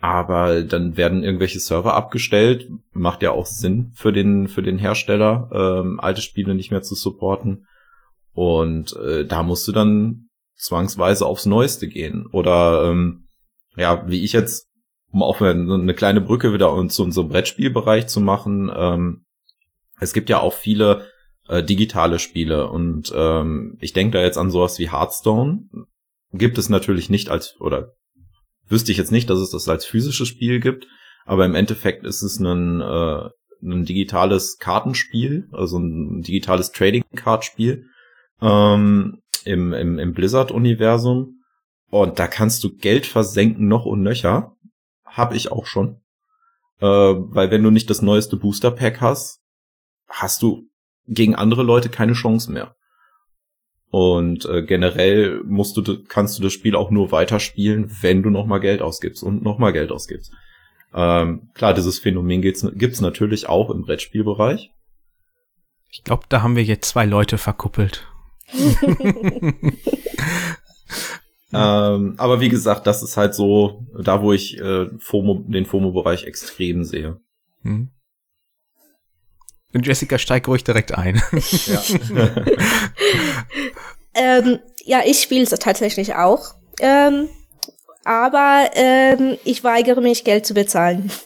[0.00, 5.50] Aber dann werden irgendwelche Server abgestellt, macht ja auch Sinn für den für den Hersteller,
[5.52, 7.66] ähm, alte Spiele nicht mehr zu supporten.
[8.32, 12.26] Und äh, da musst du dann zwangsweise aufs Neueste gehen.
[12.32, 13.28] Oder ähm,
[13.76, 14.68] ja, wie ich jetzt,
[15.12, 19.24] um auch eine kleine Brücke wieder zu unserem Brettspielbereich zu machen, ähm,
[20.00, 21.06] es gibt ja auch viele
[21.48, 25.68] äh, digitale Spiele und ähm, ich denke da jetzt an sowas wie Hearthstone.
[26.32, 27.92] Gibt es natürlich nicht als, oder
[28.68, 30.86] wüsste ich jetzt nicht, dass es das als physisches Spiel gibt,
[31.26, 33.28] aber im Endeffekt ist es ein, äh,
[33.62, 37.86] ein digitales Kartenspiel, also ein digitales Trading-Card-Spiel
[38.40, 41.36] ähm, im, im, im Blizzard-Universum.
[41.90, 44.56] Und da kannst du Geld versenken noch und nöcher.
[45.04, 46.00] Hab ich auch schon.
[46.78, 49.39] Äh, weil wenn du nicht das neueste Booster-Pack hast,
[50.10, 50.68] hast du
[51.06, 52.76] gegen andere Leute keine Chance mehr.
[53.90, 58.60] Und äh, generell musst du, kannst du das Spiel auch nur weiterspielen, wenn du nochmal
[58.60, 60.32] Geld ausgibst und nochmal Geld ausgibst.
[60.94, 64.70] Ähm, klar, dieses Phänomen gibt's, gibt's natürlich auch im Brettspielbereich.
[65.90, 68.06] Ich glaube, da haben wir jetzt zwei Leute verkuppelt.
[71.52, 76.24] ähm, aber wie gesagt, das ist halt so, da wo ich äh, FOMO, den FOMO-Bereich
[76.24, 77.20] extrem sehe.
[77.62, 77.90] Hm.
[79.72, 81.22] Und Jessica, steig ruhig direkt ein.
[81.66, 81.82] Ja,
[84.14, 86.54] ähm, ja ich spiele es tatsächlich auch.
[86.80, 87.28] Ähm,
[88.04, 91.10] aber ähm, ich weigere mich, Geld zu bezahlen.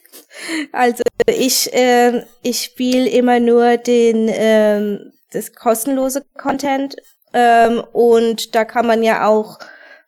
[0.72, 6.96] Also ich, äh, ich spiele immer nur den ähm, das kostenlose Content
[7.32, 9.60] ähm, und da kann man ja auch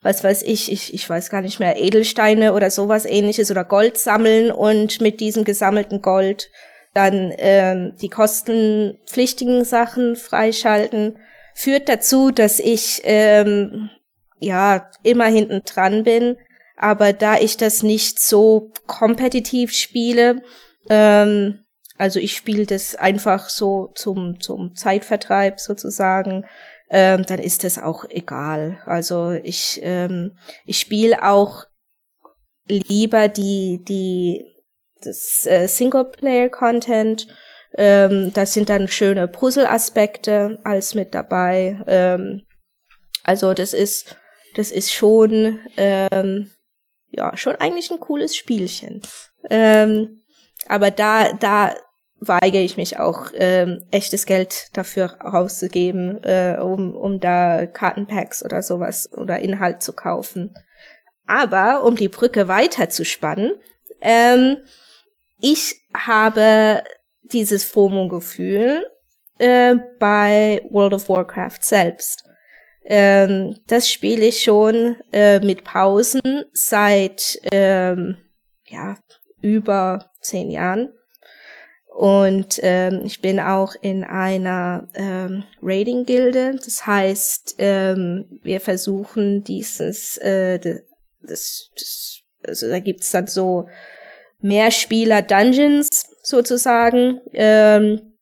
[0.07, 3.99] was weiß ich, ich, ich weiß gar nicht mehr, Edelsteine oder sowas ähnliches oder Gold
[3.99, 6.49] sammeln und mit diesem gesammelten Gold
[6.97, 11.19] dann ähm, die kostenpflichtigen Sachen freischalten,
[11.55, 13.91] führt dazu, dass ich ähm,
[14.39, 16.39] ja immer hinten dran bin.
[16.79, 20.43] Aber da ich das nicht so kompetitiv spiele,
[20.89, 21.65] ähm,
[21.99, 26.47] also ich spiele das einfach so zum, zum Zeitvertreib sozusagen,
[26.89, 28.79] ähm, dann ist das auch egal.
[28.87, 31.65] Also ich, ähm, ich spiele auch
[32.69, 34.56] lieber die, die
[35.03, 37.27] das äh, Singleplayer-Content.
[37.77, 41.79] Ähm, da sind dann schöne Puzzle-Aspekte als mit dabei.
[41.87, 42.43] Ähm,
[43.23, 44.17] also das ist,
[44.55, 46.51] das ist schon, ähm,
[47.11, 49.03] ja, schon eigentlich ein cooles Spielchen.
[49.51, 50.23] Ähm,
[50.69, 51.75] aber da, da
[52.19, 58.63] weigere ich mich auch, ähm, echtes Geld dafür rauszugeben, äh, um, um da Kartenpacks oder
[58.63, 60.55] sowas oder Inhalt zu kaufen.
[61.27, 63.53] Aber um die Brücke weiter zu spannen,
[64.01, 64.59] ähm,
[65.41, 66.83] ich habe
[67.23, 68.87] dieses FOMO-Gefühl
[69.39, 72.25] äh, bei World of Warcraft selbst.
[72.85, 78.17] Ähm, das spiele ich schon äh, mit Pausen seit ähm,
[78.67, 78.97] ja
[79.41, 80.93] über zehn Jahren.
[81.97, 86.59] Und ähm, ich bin auch in einer ähm, Raiding-Gilde.
[86.63, 90.59] Das heißt, ähm, wir versuchen dieses, äh,
[91.23, 93.69] das, das, also da gibt's dann so
[94.47, 95.89] Mehrspieler-Dungeons
[96.23, 97.21] sozusagen.
[97.33, 98.13] Ähm,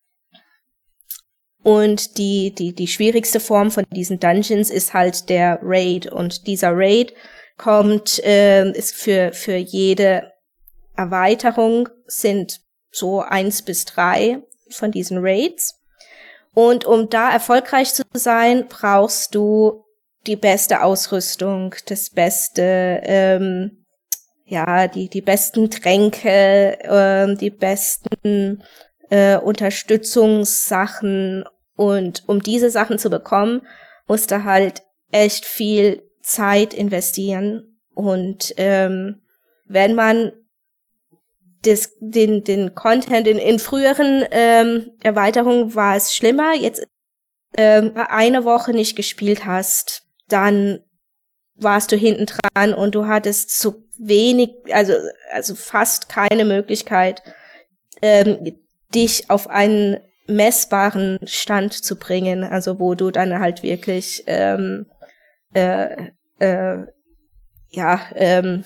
[1.62, 6.06] und die, die, die schwierigste Form von diesen Dungeons ist halt der Raid.
[6.06, 7.14] Und dieser Raid
[7.56, 10.30] kommt, äh, ist für, für jede
[10.96, 12.60] Erweiterung sind
[12.90, 15.80] so eins bis drei von diesen Raids.
[16.52, 19.84] Und um da erfolgreich zu sein, brauchst du
[20.26, 23.83] die beste Ausrüstung, das beste, ähm,
[24.44, 28.62] ja, die, die besten Tränke, äh, die besten
[29.10, 31.44] äh, Unterstützungssachen.
[31.76, 33.62] Und um diese Sachen zu bekommen,
[34.06, 37.80] musst du halt echt viel Zeit investieren.
[37.94, 39.22] Und ähm,
[39.66, 40.32] wenn man
[41.62, 46.54] das, den, den Content in, in früheren ähm, Erweiterungen war es schlimmer.
[46.54, 46.86] Jetzt
[47.56, 50.80] ähm, eine Woche nicht gespielt hast, dann
[51.56, 54.94] warst du hinten dran und du hattest zu wenig, also,
[55.32, 57.22] also fast keine Möglichkeit,
[58.02, 58.56] ähm,
[58.94, 64.86] dich auf einen messbaren Stand zu bringen, also wo du dann halt wirklich ähm,
[65.52, 66.86] äh, äh,
[67.70, 68.64] ja ähm,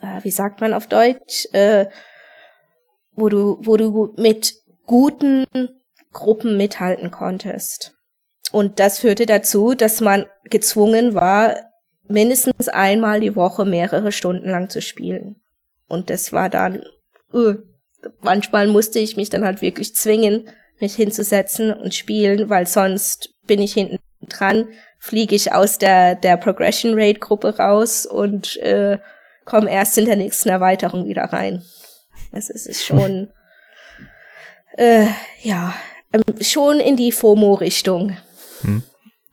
[0.00, 1.86] äh, wie sagt man auf Deutsch, äh,
[3.12, 4.54] wo du, wo du mit
[4.84, 5.46] guten
[6.12, 7.95] Gruppen mithalten konntest.
[8.56, 11.56] Und das führte dazu, dass man gezwungen war,
[12.08, 15.36] mindestens einmal die Woche mehrere Stunden lang zu spielen.
[15.88, 16.82] Und das war dann,
[17.34, 17.56] uh,
[18.22, 20.48] manchmal musste ich mich dann halt wirklich zwingen,
[20.80, 24.68] mich hinzusetzen und spielen, weil sonst bin ich hinten dran,
[25.00, 28.96] fliege ich aus der, der Progression Rate Gruppe raus und äh,
[29.44, 31.62] komme erst in der nächsten Erweiterung wieder rein.
[32.32, 33.30] Also es ist schon,
[34.78, 35.08] äh,
[35.42, 35.74] ja,
[36.10, 38.16] ähm, schon in die FOMO-Richtung.
[38.62, 38.82] Hm.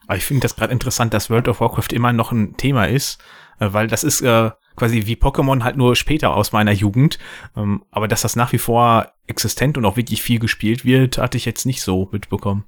[0.08, 3.22] Aber ich finde das gerade interessant, dass World of Warcraft immer noch ein Thema ist,
[3.60, 7.20] äh, weil das ist äh, quasi wie Pokémon halt nur später aus meiner Jugend.
[7.56, 11.38] Ähm, aber dass das nach wie vor existent und auch wirklich viel gespielt wird, hatte
[11.38, 12.66] ich jetzt nicht so mitbekommen.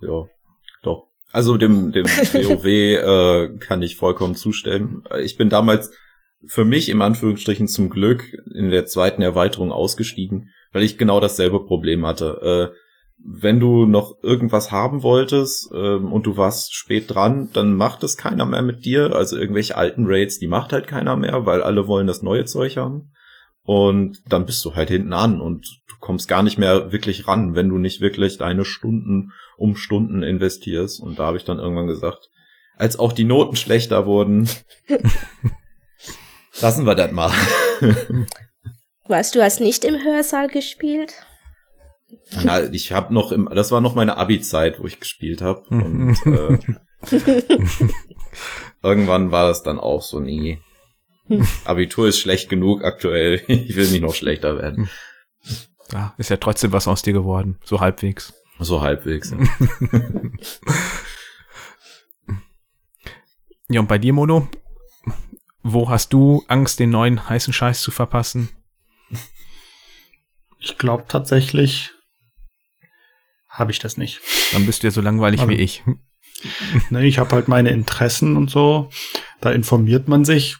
[0.00, 0.26] Ja,
[0.82, 1.08] doch.
[1.32, 5.04] Also dem, dem WoW äh, kann ich vollkommen zustimmen.
[5.22, 5.92] Ich bin damals
[6.46, 11.64] für mich im Anführungsstrichen zum Glück in der zweiten Erweiterung ausgestiegen, weil ich genau dasselbe
[11.64, 12.72] Problem hatte.
[12.72, 12.76] Äh,
[13.24, 18.16] wenn du noch irgendwas haben wolltest ähm, und du warst spät dran, dann macht es
[18.16, 19.14] keiner mehr mit dir.
[19.14, 22.76] Also irgendwelche alten Raids, die macht halt keiner mehr, weil alle wollen das neue Zeug
[22.76, 23.12] haben.
[23.62, 27.54] Und dann bist du halt hinten an und du kommst gar nicht mehr wirklich ran,
[27.54, 31.00] wenn du nicht wirklich deine Stunden um Stunden investierst.
[31.00, 32.30] Und da habe ich dann irgendwann gesagt,
[32.76, 34.48] als auch die Noten schlechter wurden,
[36.60, 37.30] lassen wir das mal.
[39.06, 41.14] Was, du hast nicht im Hörsaal gespielt?
[42.44, 45.62] Na, ich habe noch im, das war noch meine Abi-Zeit, wo ich gespielt habe.
[45.68, 46.58] Und äh,
[48.82, 50.60] irgendwann war das dann auch so, nee.
[51.64, 53.42] Abitur ist schlecht genug aktuell.
[53.48, 54.90] Ich will nicht noch schlechter werden.
[55.92, 57.58] Ja, ist ja trotzdem was aus dir geworden.
[57.64, 58.32] So halbwegs.
[58.58, 59.30] So halbwegs.
[59.30, 59.38] Ja,
[63.68, 64.48] ja und bei dir, Mono?
[65.62, 68.50] Wo hast du Angst, den neuen heißen Scheiß zu verpassen?
[70.58, 71.92] Ich glaube tatsächlich
[73.60, 74.20] habe ich das nicht.
[74.52, 75.84] Dann bist du ja so langweilig Aber, wie ich.
[76.90, 78.90] ne, ich habe halt meine Interessen und so.
[79.40, 80.56] Da informiert man sich.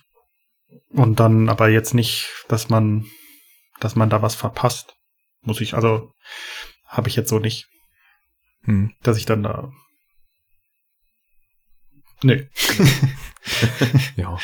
[0.90, 3.06] Und dann aber jetzt nicht, dass man,
[3.80, 4.94] dass man da was verpasst.
[5.42, 6.12] Muss ich, also
[6.86, 7.66] habe ich jetzt so nicht.
[8.64, 8.92] Hm.
[9.02, 9.72] Dass ich dann da.
[12.22, 12.48] Nee.
[14.16, 14.36] ja.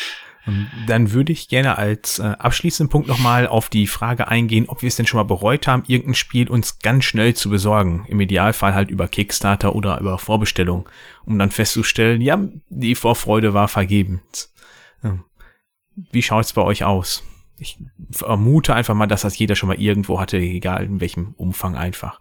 [0.86, 4.88] Dann würde ich gerne als äh, abschließenden Punkt nochmal auf die Frage eingehen, ob wir
[4.88, 8.06] es denn schon mal bereut haben, irgendein Spiel uns ganz schnell zu besorgen.
[8.08, 10.88] Im Idealfall halt über Kickstarter oder über Vorbestellung,
[11.24, 12.38] um dann festzustellen, ja,
[12.68, 14.52] die Vorfreude war vergebens.
[15.96, 17.22] Wie schaut's bei euch aus?
[17.58, 17.78] Ich
[18.10, 22.20] vermute einfach mal, dass das jeder schon mal irgendwo hatte, egal in welchem Umfang einfach.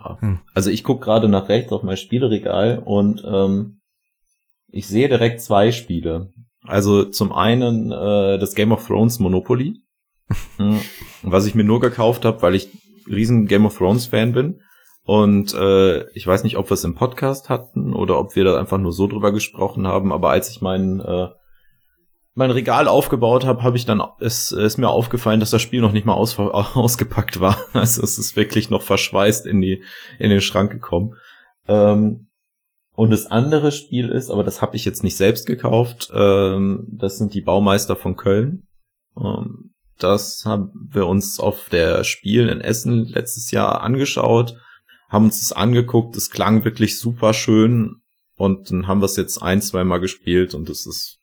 [0.00, 0.18] Ja.
[0.20, 0.40] Hm.
[0.54, 3.80] Also ich gucke gerade nach rechts auf mein Spieleregal und ähm,
[4.68, 6.32] ich sehe direkt zwei Spiele.
[6.66, 9.80] Also zum einen äh, das Game of Thrones Monopoly,
[10.56, 10.80] hm,
[11.22, 12.68] was ich mir nur gekauft habe, weil ich
[13.08, 14.60] riesen Game of Thrones Fan bin.
[15.04, 18.58] Und äh, ich weiß nicht, ob wir es im Podcast hatten oder ob wir da
[18.58, 21.28] einfach nur so drüber gesprochen haben, aber als ich meinen äh,
[22.34, 25.92] mein Regal aufgebaut habe, habe ich dann es ist mir aufgefallen, dass das Spiel noch
[25.92, 27.56] nicht mal aus, ausgepackt war.
[27.72, 29.82] Also es ist wirklich noch verschweißt in die
[30.18, 31.14] in den Schrank gekommen.
[31.68, 32.25] Ähm,
[32.96, 36.10] und das andere Spiel ist, aber das habe ich jetzt nicht selbst gekauft.
[36.14, 38.66] Ähm, das sind die Baumeister von Köln.
[39.16, 44.56] Ähm, das haben wir uns auf der Spiel in Essen letztes Jahr angeschaut,
[45.10, 46.16] haben uns das angeguckt.
[46.16, 47.96] Es klang wirklich super schön
[48.34, 51.18] und dann haben wir es jetzt ein, zwei Mal gespielt und es ist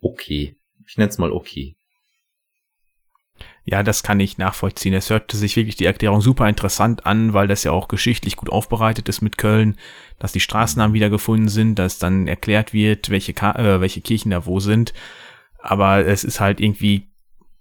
[0.00, 0.56] okay.
[0.86, 1.76] Ich nenne es mal okay.
[3.64, 4.92] Ja, das kann ich nachvollziehen.
[4.92, 8.50] Es hörte sich wirklich die Erklärung super interessant an, weil das ja auch geschichtlich gut
[8.50, 9.76] aufbereitet ist mit Köln,
[10.18, 14.46] dass die Straßennamen wiedergefunden sind, dass dann erklärt wird, welche, Ka äh, welche Kirchen da
[14.46, 14.92] wo sind.
[15.58, 17.08] Aber es ist halt irgendwie,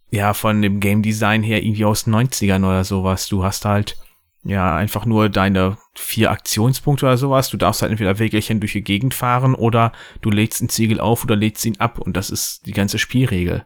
[0.10, 3.28] ja, von dem Game Design her irgendwie aus 90ern oder sowas.
[3.30, 3.96] Du hast halt,
[4.44, 7.52] ja, einfach nur deine vier Aktionspunkte oder sowas.
[7.52, 9.92] Du darfst halt entweder Wägelchen durch die Gegend fahren oder
[10.22, 13.66] du lädst einen Ziegel auf oder lädst ihn ab und das ist die ganze Spielregel.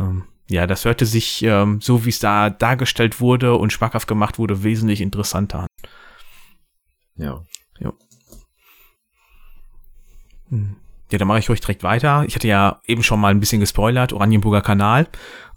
[0.00, 4.38] Ähm, ja, das hörte sich, ähm, so wie es da dargestellt wurde und schmackhaft gemacht
[4.38, 5.66] wurde, wesentlich interessanter an.
[7.16, 7.44] Ja.
[7.78, 7.92] Ja.
[10.50, 10.76] Hm.
[11.10, 12.24] Ja, dann mache ich euch direkt weiter.
[12.26, 15.08] Ich hatte ja eben schon mal ein bisschen gespoilert, Oranienburger Kanal.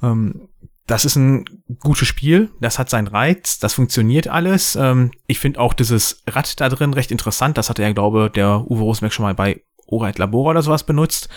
[0.02, 0.48] Ähm,
[0.88, 1.46] das ist ein
[1.80, 4.76] gutes Spiel, das hat seinen Reiz, das funktioniert alles.
[4.76, 7.58] Ähm, ich finde auch dieses Rad da drin recht interessant.
[7.58, 11.30] Das hatte ja, glaube der Uwe Rosenberg schon mal bei Oreit Labor oder sowas benutzt.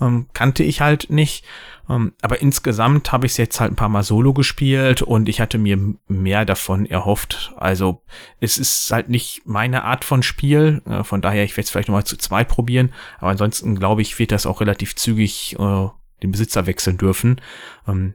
[0.00, 1.44] Ähm, kannte ich halt nicht.
[1.90, 5.40] Ähm, aber insgesamt habe ich es jetzt halt ein paar Mal solo gespielt und ich
[5.40, 5.76] hatte mir
[6.06, 7.52] mehr davon erhofft.
[7.56, 8.02] Also
[8.38, 10.82] es ist halt nicht meine Art von Spiel.
[10.86, 12.92] Äh, von daher, ich werde es vielleicht nochmal zu zweit probieren.
[13.18, 15.88] Aber ansonsten glaube ich, wird das auch relativ zügig äh,
[16.22, 17.40] den Besitzer wechseln dürfen.
[17.88, 18.14] Ähm,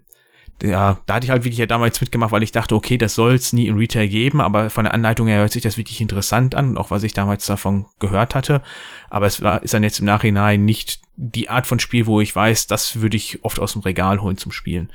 [0.63, 3.35] ja, da hatte ich halt wirklich ja damals mitgemacht, weil ich dachte, okay, das soll
[3.35, 6.55] es nie in Retail geben, aber von der Anleitung her hört sich das wirklich interessant
[6.55, 8.61] an, auch was ich damals davon gehört hatte.
[9.09, 12.33] Aber es war, ist dann jetzt im Nachhinein nicht die Art von Spiel, wo ich
[12.33, 14.91] weiß, das würde ich oft aus dem Regal holen zum Spielen.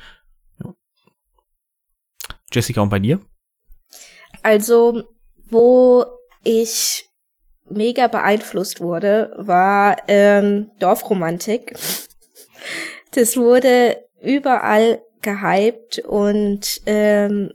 [0.62, 0.74] Ja.
[2.52, 3.20] Jessica, und bei dir?
[4.42, 5.04] Also,
[5.50, 6.06] wo
[6.42, 7.06] ich
[7.68, 11.76] mega beeinflusst wurde, war ähm, Dorfromantik.
[13.12, 17.52] Das wurde überall gehypt und ähm,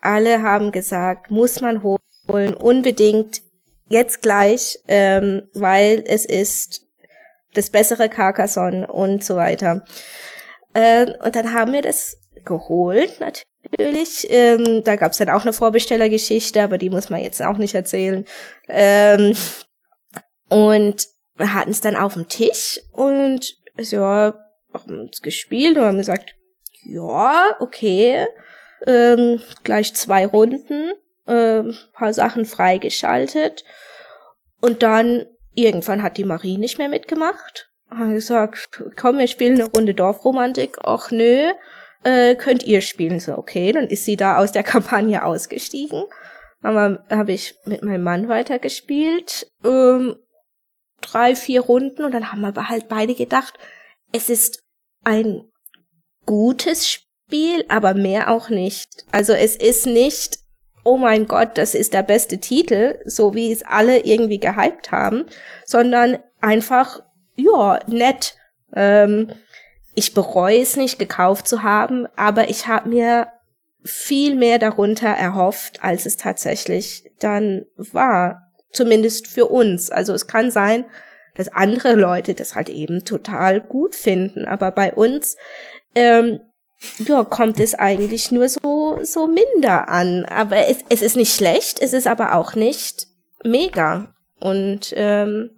[0.00, 3.42] alle haben gesagt, muss man holen, unbedingt
[3.88, 6.86] jetzt gleich, ähm, weil es ist
[7.54, 9.84] das bessere Carcassonne und so weiter.
[10.74, 14.26] Ähm, und dann haben wir das geholt, natürlich.
[14.30, 18.24] Ähm, da gab's dann auch eine Vorbestellergeschichte, aber die muss man jetzt auch nicht erzählen.
[18.68, 19.36] Ähm,
[20.48, 21.06] und
[21.36, 24.34] wir hatten es dann auf dem Tisch und ja,
[24.72, 26.34] haben uns gespielt und haben gesagt,
[26.84, 28.26] ja, okay,
[28.86, 30.92] ähm, gleich zwei Runden,
[31.26, 33.64] ähm, paar Sachen freigeschaltet.
[34.60, 37.70] Und dann irgendwann hat die Marie nicht mehr mitgemacht.
[37.90, 40.78] Hat gesagt, komm, wir spielen eine Runde Dorfromantik.
[40.82, 41.52] Ach nö,
[42.04, 43.20] äh, könnt ihr spielen.
[43.20, 46.04] So, okay, dann ist sie da aus der Kampagne ausgestiegen.
[46.62, 49.50] Aber habe ich mit meinem Mann weitergespielt.
[49.64, 50.16] Ähm,
[51.00, 53.58] drei, vier Runden und dann haben wir halt beide gedacht,
[54.12, 54.62] es ist
[55.04, 55.51] ein
[56.26, 59.04] gutes Spiel, aber mehr auch nicht.
[59.10, 60.38] Also es ist nicht,
[60.84, 65.24] oh mein Gott, das ist der beste Titel, so wie es alle irgendwie gehypt haben,
[65.64, 67.00] sondern einfach,
[67.36, 68.36] ja, nett.
[68.74, 69.32] Ähm,
[69.94, 73.28] ich bereue es nicht, gekauft zu haben, aber ich habe mir
[73.84, 78.52] viel mehr darunter erhofft, als es tatsächlich dann war.
[78.72, 79.90] Zumindest für uns.
[79.90, 80.84] Also es kann sein,
[81.34, 85.36] dass andere Leute das halt eben total gut finden, aber bei uns
[85.94, 86.40] ähm,
[86.98, 90.24] ja, kommt es eigentlich nur so, so minder an.
[90.24, 93.06] Aber es, es ist nicht schlecht, es ist aber auch nicht
[93.44, 94.14] mega.
[94.40, 95.50] Und ähm,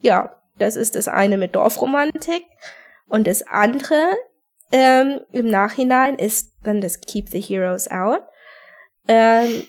[0.00, 2.44] ja, das ist das eine mit Dorfromantik.
[3.08, 4.12] Und das andere
[4.72, 8.22] ähm, im Nachhinein ist dann das Keep the Heroes Out,
[9.08, 9.64] ähm,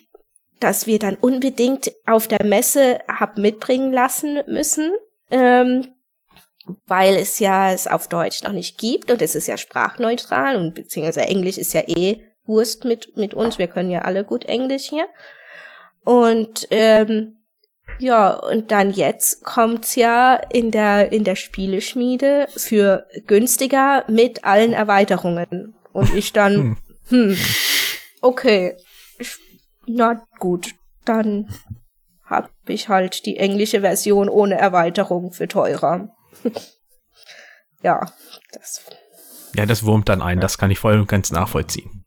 [0.59, 4.91] dass wir dann unbedingt auf der Messe hab mitbringen lassen müssen.
[5.31, 5.87] Ähm,
[6.85, 10.75] weil es ja es auf Deutsch noch nicht gibt und es ist ja sprachneutral und
[10.75, 13.57] beziehungsweise Englisch ist ja eh Wurst mit, mit uns.
[13.57, 15.07] Wir können ja alle gut Englisch hier.
[16.03, 17.37] Und ähm,
[17.99, 24.73] ja, und dann jetzt kommt's ja in der in der Spieleschmiede für günstiger mit allen
[24.73, 25.75] Erweiterungen.
[25.93, 26.77] Und ich dann,
[27.09, 27.37] hm, hm
[28.21, 28.77] okay,
[29.85, 30.73] na gut,
[31.05, 31.49] dann
[32.23, 36.15] hab ich halt die englische Version ohne Erweiterung für teurer.
[37.83, 37.99] ja,
[38.53, 38.85] das.
[39.55, 42.05] Ja, das wurmt dann ein, das kann ich voll und ganz nachvollziehen.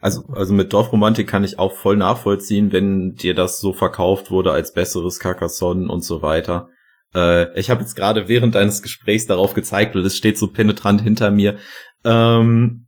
[0.00, 4.50] Also, also mit Dorfromantik kann ich auch voll nachvollziehen, wenn dir das so verkauft wurde
[4.50, 6.68] als besseres Carcassonne und so weiter.
[7.14, 11.02] Äh, ich habe jetzt gerade während deines Gesprächs darauf gezeigt, und es steht so penetrant
[11.02, 11.58] hinter mir.
[12.04, 12.86] Ähm,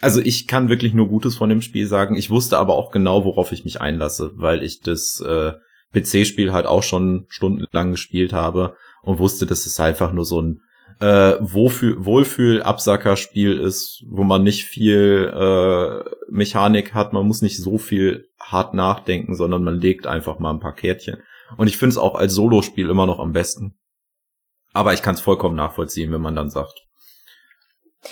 [0.00, 2.16] also ich kann wirklich nur Gutes von dem Spiel sagen.
[2.16, 5.52] Ich wusste aber auch genau, worauf ich mich einlasse, weil ich das äh,
[5.92, 10.62] PC-Spiel halt auch schon stundenlang gespielt habe und wusste, dass es einfach nur so ein
[11.00, 18.28] äh, Wohlfühl-Absacker-Spiel ist, wo man nicht viel äh, Mechanik hat, man muss nicht so viel
[18.38, 21.16] hart nachdenken, sondern man legt einfach mal ein paar Kärtchen.
[21.56, 23.78] Und ich finde es auch als Solospiel immer noch am besten.
[24.72, 26.86] Aber ich kann es vollkommen nachvollziehen, wenn man dann sagt,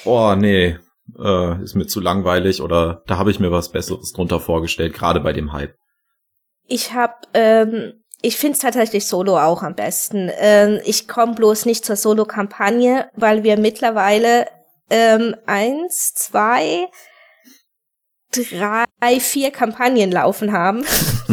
[0.05, 0.79] oh nee,
[1.19, 5.21] äh, ist mir zu langweilig oder da habe ich mir was Besseres drunter vorgestellt, gerade
[5.21, 5.77] bei dem Hype.
[6.67, 10.31] Ich habe, ähm, ich find's tatsächlich Solo auch am besten.
[10.39, 14.47] Ähm, ich komme bloß nicht zur Solo-Kampagne, weil wir mittlerweile
[14.91, 16.89] ähm, eins, zwei,
[18.33, 20.85] drei, vier Kampagnen laufen haben.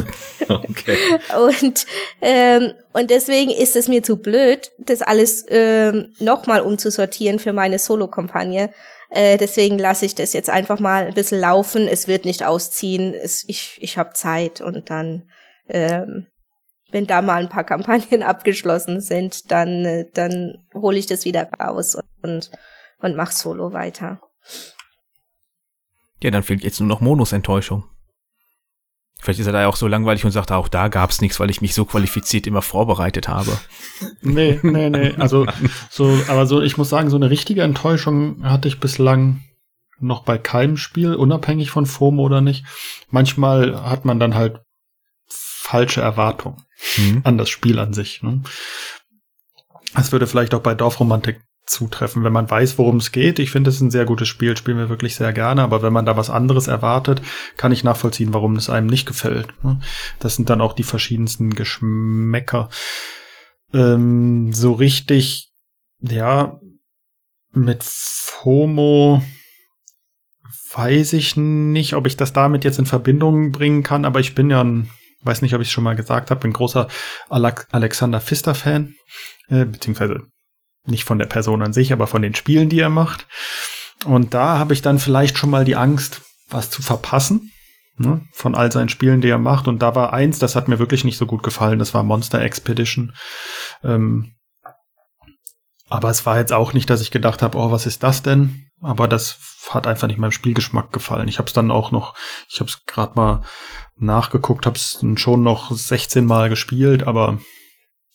[0.50, 0.98] okay.
[1.38, 1.86] Und,
[2.22, 7.80] ähm, und deswegen ist es mir zu blöd, das alles ähm, nochmal umzusortieren für meine
[7.80, 8.72] Solo-Kampagne.
[9.10, 11.88] Äh, deswegen lasse ich das jetzt einfach mal ein bisschen laufen.
[11.88, 13.14] Es wird nicht ausziehen.
[13.14, 15.30] Es, ich ich habe Zeit und dann,
[15.68, 16.28] ähm,
[16.92, 21.50] wenn da mal ein paar Kampagnen abgeschlossen sind, dann, äh, dann hole ich das wieder
[21.60, 22.52] raus und,
[23.00, 24.22] und mach Solo weiter.
[26.22, 27.84] Ja, dann fehlt jetzt nur noch Monos Enttäuschung.
[29.20, 31.50] Vielleicht ist er da ja auch so langweilig und sagt, auch da gab's nichts, weil
[31.50, 33.58] ich mich so qualifiziert immer vorbereitet habe.
[34.22, 35.14] Nee, nee, nee.
[35.18, 35.46] Also
[35.90, 39.42] so, aber so, ich muss sagen, so eine richtige Enttäuschung hatte ich bislang
[40.00, 42.66] noch bei keinem Spiel, unabhängig von FOMO oder nicht.
[43.10, 44.60] Manchmal hat man dann halt
[45.66, 46.64] falsche Erwartungen
[46.98, 47.22] mhm.
[47.24, 48.22] an das Spiel an sich.
[48.22, 48.44] Ne?
[49.96, 53.40] Das würde vielleicht auch bei Dorfromantik zutreffen, wenn man weiß, worum es geht.
[53.40, 56.06] Ich finde, es ein sehr gutes Spiel, spielen wir wirklich sehr gerne, aber wenn man
[56.06, 57.24] da was anderes erwartet,
[57.58, 59.48] kann ich nachvollziehen, warum es einem nicht gefällt.
[59.64, 59.80] Ne?
[60.20, 62.70] Das sind dann auch die verschiedensten Geschmäcker.
[63.74, 65.52] Ähm, so richtig,
[66.00, 66.60] ja,
[67.52, 69.24] mit FOMO
[70.76, 74.52] weiß ich nicht, ob ich das damit jetzt in Verbindung bringen kann, aber ich bin
[74.52, 74.92] ja ein,
[75.26, 76.88] weiß nicht, ob ich es schon mal gesagt habe, bin großer
[77.30, 78.96] Alexander Pfister-Fan,
[79.50, 80.22] äh, beziehungsweise
[80.86, 83.28] nicht von der Person an sich, aber von den Spielen, die er macht.
[84.06, 87.52] Und da habe ich dann vielleicht schon mal die Angst, was zu verpassen.
[87.98, 89.70] Ne, von all seinen Spielen, die er macht.
[89.70, 91.80] Und da war eins, das hat mir wirklich nicht so gut gefallen.
[91.80, 93.14] Das war Monster Expedition.
[93.86, 94.36] Ähm,
[95.88, 98.68] aber es war jetzt auch nicht, dass ich gedacht habe, oh, was ist das denn?
[98.82, 101.28] Aber das hat einfach nicht meinem Spielgeschmack gefallen.
[101.28, 102.16] Ich habe es dann auch noch,
[102.50, 103.42] ich habe es gerade mal
[103.98, 107.40] nachgeguckt, habe es schon noch 16 Mal gespielt, aber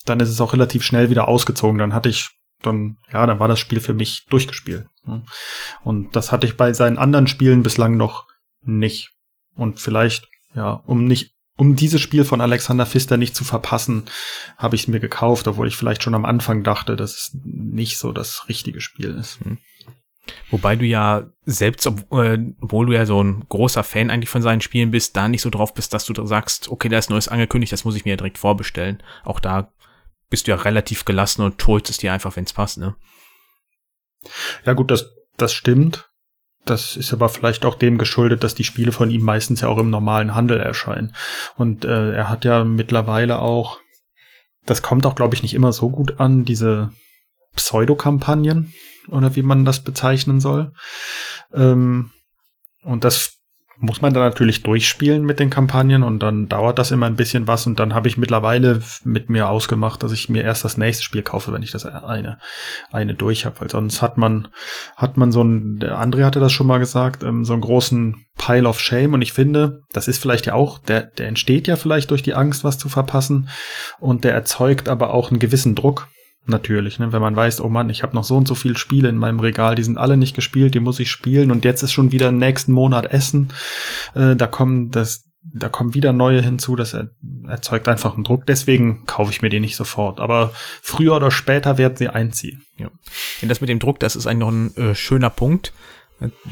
[0.04, 1.78] dann ist es auch relativ schnell wieder ausgezogen.
[1.78, 2.30] Dann hatte ich
[2.62, 4.86] dann, ja, dann war das Spiel für mich durchgespielt.
[5.82, 8.26] Und das hatte ich bei seinen anderen Spielen bislang noch
[8.62, 9.10] nicht.
[9.54, 14.04] Und vielleicht, ja, um nicht, um dieses Spiel von Alexander Pfister nicht zu verpassen,
[14.56, 17.98] habe ich es mir gekauft, obwohl ich vielleicht schon am Anfang dachte, dass es nicht
[17.98, 19.40] so das richtige Spiel ist.
[19.40, 19.58] Hm.
[20.50, 24.60] Wobei du ja selbst, äh, obwohl du ja so ein großer Fan eigentlich von seinen
[24.60, 27.72] Spielen bist, da nicht so drauf bist, dass du sagst, okay, da ist Neues angekündigt,
[27.72, 29.02] das muss ich mir ja direkt vorbestellen.
[29.24, 29.72] Auch da
[30.28, 32.94] bist du ja relativ gelassen und holst es dir einfach, wenn es passt, ne?
[34.64, 36.08] Ja gut, das, das stimmt.
[36.64, 39.78] Das ist aber vielleicht auch dem geschuldet, dass die Spiele von ihm meistens ja auch
[39.78, 41.14] im normalen Handel erscheinen.
[41.56, 43.80] Und äh, er hat ja mittlerweile auch,
[44.66, 46.92] das kommt auch, glaube ich, nicht immer so gut an, diese
[47.56, 48.74] Pseudokampagnen
[49.10, 50.72] oder wie man das bezeichnen soll.
[51.52, 52.10] Ähm,
[52.82, 53.40] und das
[53.82, 57.46] muss man dann natürlich durchspielen mit den Kampagnen und dann dauert das immer ein bisschen
[57.46, 61.02] was und dann habe ich mittlerweile mit mir ausgemacht, dass ich mir erst das nächste
[61.02, 62.38] Spiel kaufe, wenn ich das eine
[62.92, 64.48] eine durch habe, weil sonst hat man
[64.96, 68.26] hat man so ein der André hatte das schon mal gesagt, ähm, so einen großen
[68.36, 71.76] Pile of Shame und ich finde, das ist vielleicht ja auch der der entsteht ja
[71.76, 73.48] vielleicht durch die Angst was zu verpassen
[73.98, 76.08] und der erzeugt aber auch einen gewissen Druck
[76.50, 77.12] natürlich, ne?
[77.12, 79.40] wenn man weiß, oh Mann, ich habe noch so und so viele Spiele in meinem
[79.40, 82.32] Regal, die sind alle nicht gespielt, die muss ich spielen und jetzt ist schon wieder
[82.32, 83.48] nächsten Monat Essen,
[84.14, 87.08] äh, da kommen das da kommen wieder neue hinzu, das er,
[87.48, 88.44] erzeugt einfach einen Druck.
[88.46, 90.20] Deswegen kaufe ich mir die nicht sofort.
[90.20, 92.62] Aber früher oder später werden sie einziehen.
[92.76, 92.90] Ja.
[93.40, 95.72] Und das mit dem Druck, das ist eigentlich noch ein äh, schöner Punkt.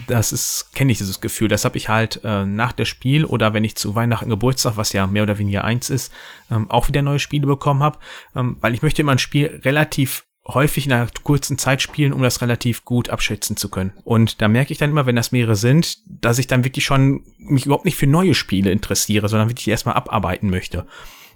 [0.07, 1.49] Das ist, kenne ich dieses Gefühl.
[1.49, 4.93] Das habe ich halt äh, nach der Spiel oder wenn ich zu Weihnachten Geburtstag, was
[4.93, 6.12] ja mehr oder weniger eins ist,
[6.51, 7.99] ähm, auch wieder neue Spiele bekommen habe,
[8.35, 12.23] ähm, weil ich möchte immer ein Spiel relativ häufig in einer kurzen Zeit spielen, um
[12.23, 13.93] das relativ gut abschätzen zu können.
[14.05, 17.23] Und da merke ich dann immer, wenn das mehrere sind, dass ich dann wirklich schon
[17.37, 20.87] mich überhaupt nicht für neue Spiele interessiere, sondern wirklich erstmal abarbeiten möchte.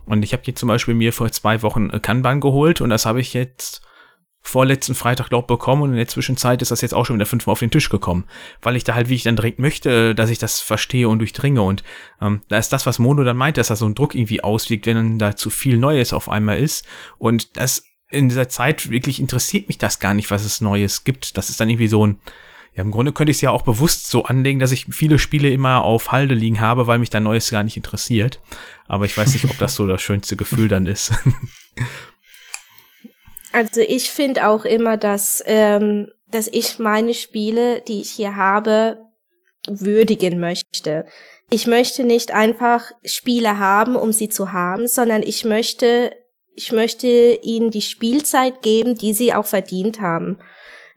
[0.07, 3.21] Und ich habe hier zum Beispiel mir vor zwei Wochen Kanban geholt und das habe
[3.21, 3.83] ich jetzt
[4.43, 7.53] vorletzten Freitag, glaub, bekommen und in der Zwischenzeit ist das jetzt auch schon wieder fünfmal
[7.53, 8.25] auf den Tisch gekommen,
[8.61, 11.63] weil ich da halt, wie ich dann direkt möchte, dass ich das verstehe und durchdringe
[11.63, 11.85] und
[12.21, 14.87] ähm, da ist das, was Mono dann meint, dass da so ein Druck irgendwie auswiegt,
[14.87, 16.85] wenn da zu viel Neues auf einmal ist
[17.19, 21.37] und das in dieser Zeit wirklich interessiert mich das gar nicht, was es Neues gibt.
[21.39, 22.19] Das ist dann irgendwie so ein,
[22.75, 25.51] ja, im Grunde könnte ich es ja auch bewusst so anlegen, dass ich viele Spiele
[25.51, 28.41] immer auf Halde liegen habe, weil mich da Neues gar nicht interessiert.
[28.87, 31.13] Aber ich weiß nicht, ob das so das schönste Gefühl dann ist.
[33.53, 38.99] Also ich finde auch immer, dass, ähm, dass ich meine Spiele, die ich hier habe,
[39.69, 41.07] würdigen möchte.
[41.51, 46.13] Ich möchte nicht einfach Spiele haben, um sie zu haben, sondern ich möchte,
[46.55, 47.07] ich möchte
[47.43, 50.39] ihnen die Spielzeit geben, die sie auch verdient haben.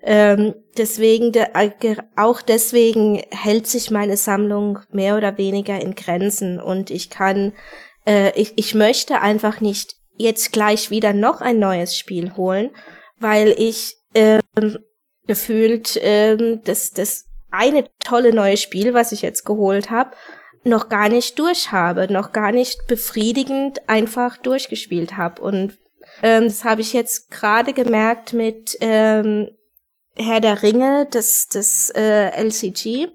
[0.01, 6.89] Ähm, deswegen, äh, auch deswegen hält sich meine Sammlung mehr oder weniger in Grenzen und
[6.89, 7.53] ich kann,
[8.07, 12.71] äh, ich, ich möchte einfach nicht jetzt gleich wieder noch ein neues Spiel holen,
[13.19, 14.77] weil ich ähm,
[15.27, 20.11] gefühlt ähm, das, das eine tolle neue Spiel, was ich jetzt geholt habe,
[20.63, 25.41] noch gar nicht durch habe, noch gar nicht befriedigend einfach durchgespielt habe.
[25.41, 25.77] Und
[26.23, 29.49] ähm, das habe ich jetzt gerade gemerkt mit ähm,
[30.15, 33.09] Herr der Ringe, das, das äh, LCG.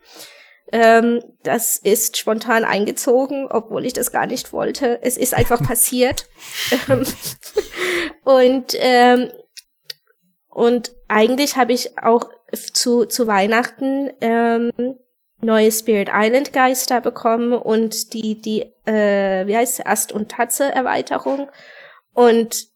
[0.72, 5.00] Ähm, das ist spontan eingezogen, obwohl ich das gar nicht wollte.
[5.02, 6.28] Es ist einfach passiert.
[8.24, 9.30] und ähm,
[10.48, 12.28] und eigentlich habe ich auch
[12.72, 14.72] zu, zu Weihnachten ähm,
[15.40, 21.48] neue Spirit Island Geister bekommen und die, die, äh, wie heißt Ast- und Tatze-Erweiterung.
[22.12, 22.68] Und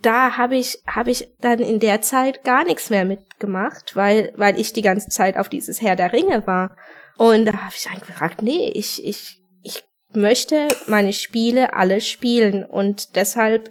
[0.00, 4.58] da habe ich, habe ich dann in der Zeit gar nichts mehr mitgemacht, weil, weil
[4.58, 6.76] ich die ganze Zeit auf dieses Herr der Ringe war.
[7.22, 12.64] Und da habe ich dann gefragt, nee, ich, ich, ich möchte meine Spiele alle spielen
[12.64, 13.70] und deshalb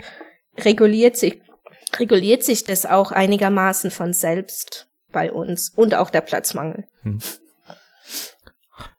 [0.58, 1.42] reguliert sich,
[2.00, 6.88] reguliert sich das auch einigermaßen von selbst bei uns und auch der Platzmangel.
[7.02, 7.20] Hm.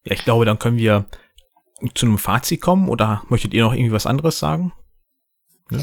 [0.05, 1.07] Ja, ich glaube, dann können wir
[1.94, 4.74] zu einem Fazit kommen oder möchtet ihr noch irgendwie was anderes sagen?
[5.70, 5.82] Ne?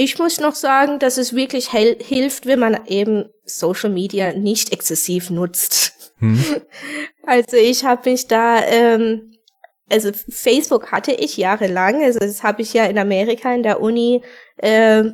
[0.00, 5.28] Ich muss noch sagen, dass es wirklich hilft, wenn man eben Social Media nicht exzessiv
[5.30, 6.12] nutzt.
[6.18, 6.38] Hm.
[7.26, 9.32] Also ich habe mich da, ähm,
[9.90, 14.22] also Facebook hatte ich jahrelang, also das habe ich ja in Amerika in der Uni
[14.56, 15.04] äh,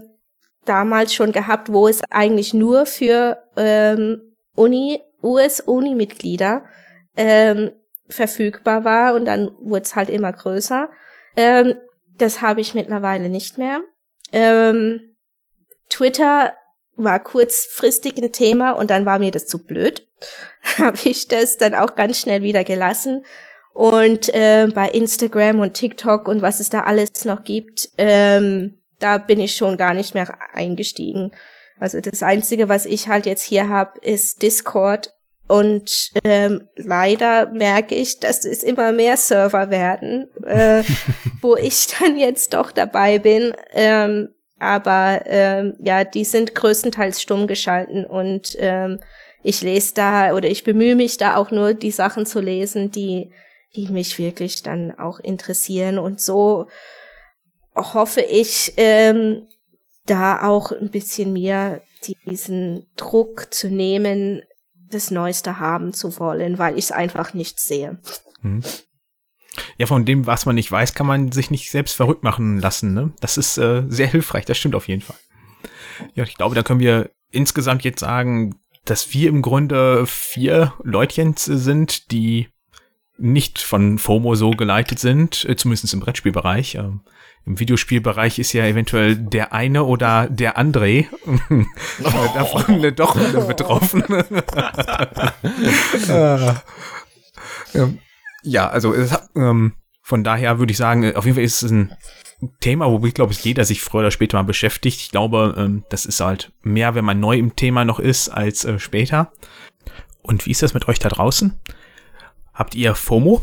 [0.65, 6.67] damals schon gehabt, wo es eigentlich nur für ähm, Uni, US-Uni-Mitglieder
[7.17, 7.73] ähm,
[8.09, 10.89] verfügbar war und dann wurde es halt immer größer.
[11.37, 11.75] Ähm,
[12.17, 13.81] das habe ich mittlerweile nicht mehr.
[14.35, 15.17] Ähm,
[15.89, 16.55] Twitter
[16.97, 20.07] war kurzfristig ein Thema und dann war mir das zu blöd.
[20.79, 23.25] habe ich das dann auch ganz schnell wieder gelassen.
[23.73, 29.19] Und äh, bei Instagram und TikTok und was es da alles noch gibt, ähm, da
[29.19, 31.33] bin ich schon gar nicht mehr eingestiegen.
[31.79, 35.13] Also das Einzige, was ich halt jetzt hier habe, ist Discord.
[35.55, 40.83] Und ähm, leider merke ich, dass es immer mehr Server werden, äh,
[41.41, 43.53] wo ich dann jetzt doch dabei bin.
[43.73, 48.99] Ähm, aber ähm, ja, die sind größtenteils stumm geschalten und ähm,
[49.45, 53.31] ich lese da oder ich bemühe mich da auch nur die Sachen zu lesen, die
[53.77, 56.67] die mich wirklich dann auch interessieren und so
[57.75, 59.47] hoffe ich, ähm,
[60.07, 61.81] da auch ein bisschen mehr
[62.27, 64.43] diesen Druck zu nehmen,
[64.95, 67.99] das Neueste haben zu wollen, weil ich es einfach nicht sehe.
[68.41, 68.63] Hm.
[69.79, 72.93] Ja, von dem, was man nicht weiß, kann man sich nicht selbst verrückt machen lassen.
[72.93, 73.13] Ne?
[73.21, 75.17] Das ist äh, sehr hilfreich, das stimmt auf jeden Fall.
[76.15, 81.45] Ja, ich glaube, da können wir insgesamt jetzt sagen, dass wir im Grunde vier Leutchens
[81.45, 82.49] sind, die
[83.17, 86.79] nicht von FOMO so geleitet sind, äh, zumindest im Brettspielbereich.
[87.47, 91.07] Ähm, im Videospielbereich ist ja eventuell der eine oder der André
[92.35, 93.17] davon doch
[93.47, 94.05] betroffen.
[98.43, 98.95] ja, also
[99.37, 99.73] ähm,
[100.03, 101.97] von daher würde ich sagen, auf jeden Fall ist es ein
[102.61, 105.01] Thema, wo ich glaube, jeder sich früher oder später mal beschäftigt.
[105.01, 108.65] Ich glaube, ähm, das ist halt mehr, wenn man neu im Thema noch ist, als
[108.65, 109.33] äh, später.
[110.23, 111.59] Und wie ist das mit euch da draußen?
[112.53, 113.43] Habt ihr FOMO?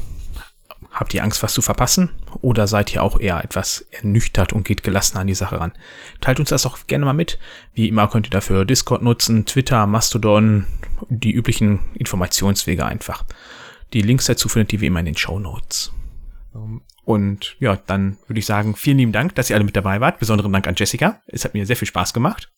[0.92, 2.10] Habt ihr Angst, was zu verpassen?
[2.42, 5.72] Oder seid ihr auch eher etwas ernüchtert und geht gelassen an die Sache ran?
[6.20, 7.40] Teilt uns das auch gerne mal mit.
[7.74, 10.68] Wie immer könnt ihr dafür Discord nutzen, Twitter, Mastodon,
[11.08, 13.24] die üblichen Informationswege einfach.
[13.94, 15.94] Die Links dazu findet ihr wie immer in den Show Notes.
[17.06, 20.20] Und ja, dann würde ich sagen, vielen lieben Dank, dass ihr alle mit dabei wart.
[20.20, 21.22] Besonderen Dank an Jessica.
[21.28, 22.52] Es hat mir sehr viel Spaß gemacht.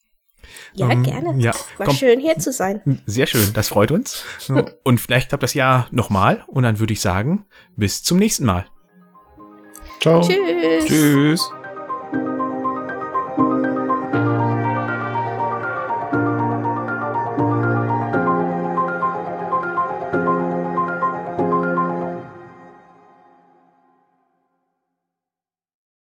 [0.76, 1.36] Ja, ähm, gerne.
[1.40, 1.96] Ja, War komm.
[1.96, 3.02] schön hier zu sein.
[3.06, 4.24] Sehr schön, das freut uns.
[4.84, 6.44] und vielleicht klappt das Jahr nochmal.
[6.48, 7.46] Und dann würde ich sagen,
[7.76, 8.66] bis zum nächsten Mal.
[10.02, 10.22] Ciao.
[10.22, 10.86] Tschüss.
[10.86, 11.52] Tschüss.